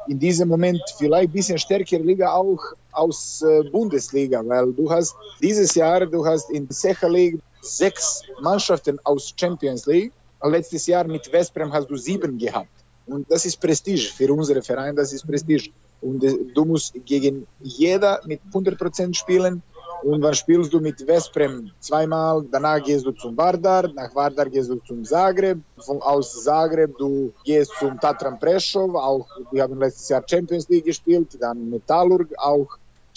[0.07, 2.59] in diesem Moment vielleicht ein bisschen stärkere Liga auch
[2.91, 8.99] aus äh, Bundesliga, weil du hast dieses Jahr, du hast in Secha League sechs Mannschaften
[9.03, 10.11] aus Champions League.
[10.43, 12.67] Letztes Jahr mit Westbrem hast du sieben gehabt.
[13.05, 15.69] Und das ist Prestige für unsere Verein, das ist Prestige.
[16.01, 19.61] Und äh, du musst gegen jeder mit 100% spielen
[20.03, 24.69] und dann spielst du mit Vesprem zweimal, danach gehst du zum Vardar, nach Vardar gehst
[24.69, 30.09] du zum Zagreb, von aus Zagreb du gehst zum Tatran Prešov, auch die haben letztes
[30.09, 32.67] Jahr Champions League gespielt, dann Metallurg auch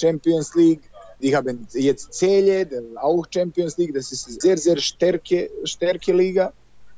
[0.00, 0.82] Champions League.
[1.20, 2.68] Die haben jetzt Celje,
[3.00, 3.94] auch Champions League.
[3.94, 6.52] Das ist eine sehr, sehr starke, starke Liga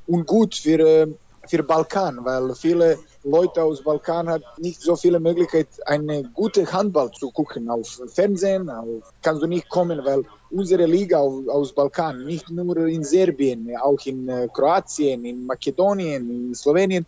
[0.07, 1.07] und gut für, äh,
[1.47, 7.11] für Balkan, weil viele Leute aus Balkan haben nicht so viele Möglichkeiten, eine gute Handball
[7.11, 7.69] zu gucken.
[7.69, 12.77] Auf Fernsehen auf, kannst du nicht kommen, weil unsere Liga aus, aus Balkan, nicht nur
[12.87, 17.05] in Serbien, auch in äh, Kroatien, in Makedonien, in Slowenien,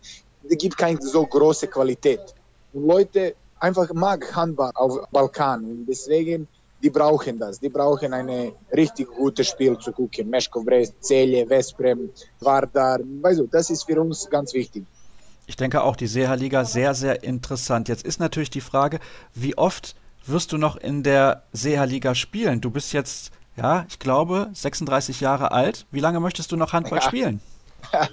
[0.48, 2.34] es gibt keine so große Qualität.
[2.72, 6.46] Und Leute einfach mag Handball auf Balkan und deswegen
[6.82, 7.60] die brauchen das.
[7.60, 10.28] Die brauchen ein richtig gutes Spiel zu gucken.
[10.28, 12.10] Meshkov Brest, Celje, Vesprem,
[12.40, 12.98] Vardar.
[13.20, 14.84] Weißt du, das ist für uns ganz wichtig.
[15.46, 17.88] Ich denke auch die Seha-Liga sehr, sehr interessant.
[17.88, 19.00] Jetzt ist natürlich die Frage,
[19.34, 22.60] wie oft wirst du noch in der Seha-Liga spielen?
[22.60, 25.86] Du bist jetzt, ja, ich glaube, 36 Jahre alt.
[25.90, 27.04] Wie lange möchtest du noch Handball ja.
[27.04, 27.40] spielen?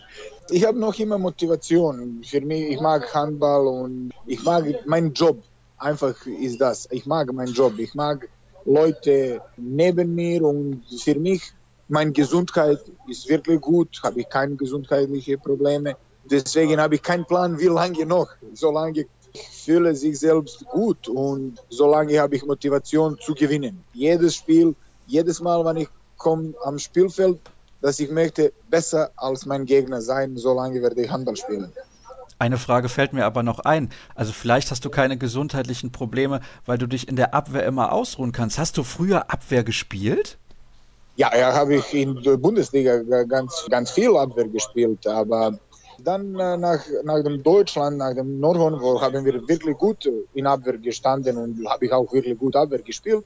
[0.52, 2.24] Ich habe noch immer Motivation.
[2.24, 5.44] Für mich, ich mag Handball und ich mag meinen Job.
[5.78, 6.88] Einfach ist das.
[6.90, 7.78] Ich mag meinen Job.
[7.78, 8.28] Ich mag
[8.66, 11.54] Leute neben mir und für mich,
[11.88, 14.00] meine Gesundheit ist wirklich gut.
[14.02, 15.96] Habe ich keine gesundheitlichen Probleme.
[16.30, 18.30] Deswegen habe ich keinen Plan, wie lange noch.
[18.54, 19.08] Solange ich
[19.64, 23.84] fühle sich selbst gut und solange habe ich Motivation zu gewinnen.
[23.94, 24.76] Jedes Spiel,
[25.08, 27.40] jedes Mal, wenn ich komme am Spielfeld,
[27.82, 31.72] dass ich möchte besser als mein Gegner sein, solange werde ich Handball spielen.
[32.38, 33.90] Eine Frage fällt mir aber noch ein.
[34.16, 38.32] Also vielleicht hast du keine gesundheitlichen Probleme, weil du dich in der Abwehr immer ausruhen
[38.32, 38.58] kannst.
[38.58, 40.38] Hast du früher Abwehr gespielt?
[41.18, 45.60] Ja, ja, habe ich in der Bundesliga ganz, ganz viel Abwehr gespielt, aber
[46.04, 50.48] dann äh, nach, nach dem Deutschland, nach dem Nordhorn, wo haben wir wirklich gut in
[50.48, 53.26] Abwehr gestanden und habe ich auch wirklich gut Abwehr gespielt.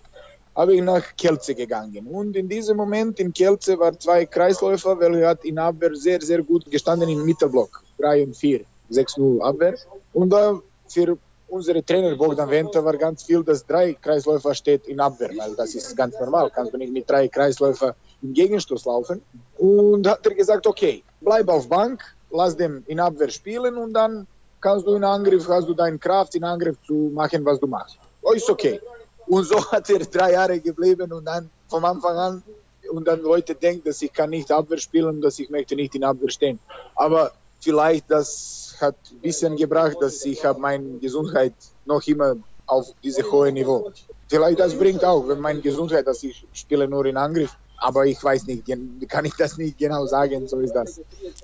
[0.55, 2.05] habe ich nach Kielce gegangen.
[2.07, 6.43] Und in diesem Moment in Kielce waren zwei Kreisläufer, welche hat in Abwehr sehr, sehr
[6.43, 7.83] gut gestanden im Mittelblock.
[7.97, 8.61] 3 und 4,
[8.91, 9.75] 6-0 Abwehr.
[10.13, 11.17] Und da für
[11.47, 15.75] unsere Trainer Bogdan Venter war ganz viel, dass drei Kreisläufer steht in Abwehr, weil das
[15.75, 16.51] ist ganz normal.
[16.53, 19.21] Kannst du nicht mit drei Kreisläufer im Gegenstoß laufen.
[19.57, 22.01] Und hat er gesagt, okay, bleib auf Bank,
[22.33, 24.27] lass dem in Abwehr spielen und dann
[24.59, 27.97] kannst du in Angriff, hast du deine Kraft in Angriff zu machen, was du machst.
[28.21, 28.81] Oh, ist okay.
[29.27, 32.43] Und so hat er drei Jahre geblieben und dann vom Anfang an
[32.91, 36.03] und dann Leute denken, dass ich kann nicht Abwehr spielen, dass ich möchte nicht in
[36.03, 36.59] Abwehr stehen.
[36.95, 41.53] Aber vielleicht das hat ein bisschen gebracht, dass ich habe meine Gesundheit
[41.85, 43.91] noch immer auf diese hohe Niveau.
[44.29, 48.23] Vielleicht das bringt auch, wenn meine Gesundheit, dass ich spiele nur in Angriff, aber ich
[48.23, 48.63] weiß nicht,
[49.09, 51.01] kann ich das nicht genau sagen, so ist das.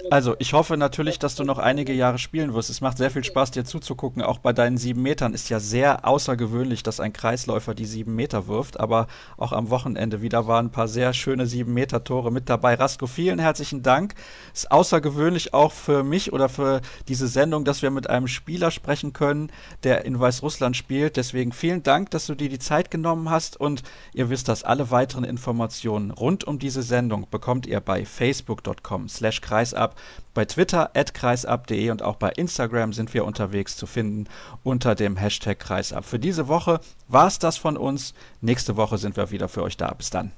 [0.10, 2.70] Also, ich hoffe natürlich, dass du noch einige Jahre spielen wirst.
[2.70, 4.22] Es macht sehr viel Spaß, dir zuzugucken.
[4.22, 8.48] Auch bei deinen sieben Metern ist ja sehr außergewöhnlich, dass ein Kreisläufer die sieben Meter
[8.48, 8.80] wirft.
[8.80, 9.08] Aber
[9.38, 12.76] auch am Wochenende wieder waren ein paar sehr schöne sieben Meter Tore mit dabei.
[12.76, 14.16] Rasko, vielen herzlichen Dank.
[14.54, 19.14] Ist außergewöhnlich auch für mich oder für diese Sendung, dass wir mit einem Spieler sprechen
[19.14, 19.52] können,
[19.84, 21.18] der in Weißrussland spielt.
[21.18, 23.60] Deswegen vielen Dank, dass du dir die Zeit genommen hast.
[23.60, 29.10] Und ihr wisst, dass alle weiteren Informationen rund um diese Sendung bekommt ihr bei facebook.com
[29.10, 29.96] slash kreisab,
[30.34, 34.28] bei Twitter at kreisab.de und auch bei Instagram sind wir unterwegs zu finden
[34.64, 36.06] unter dem Hashtag kreisab.
[36.06, 38.14] Für diese Woche war es das von uns.
[38.42, 39.92] Nächste Woche sind wir wieder für euch da.
[39.94, 40.32] Bis dann.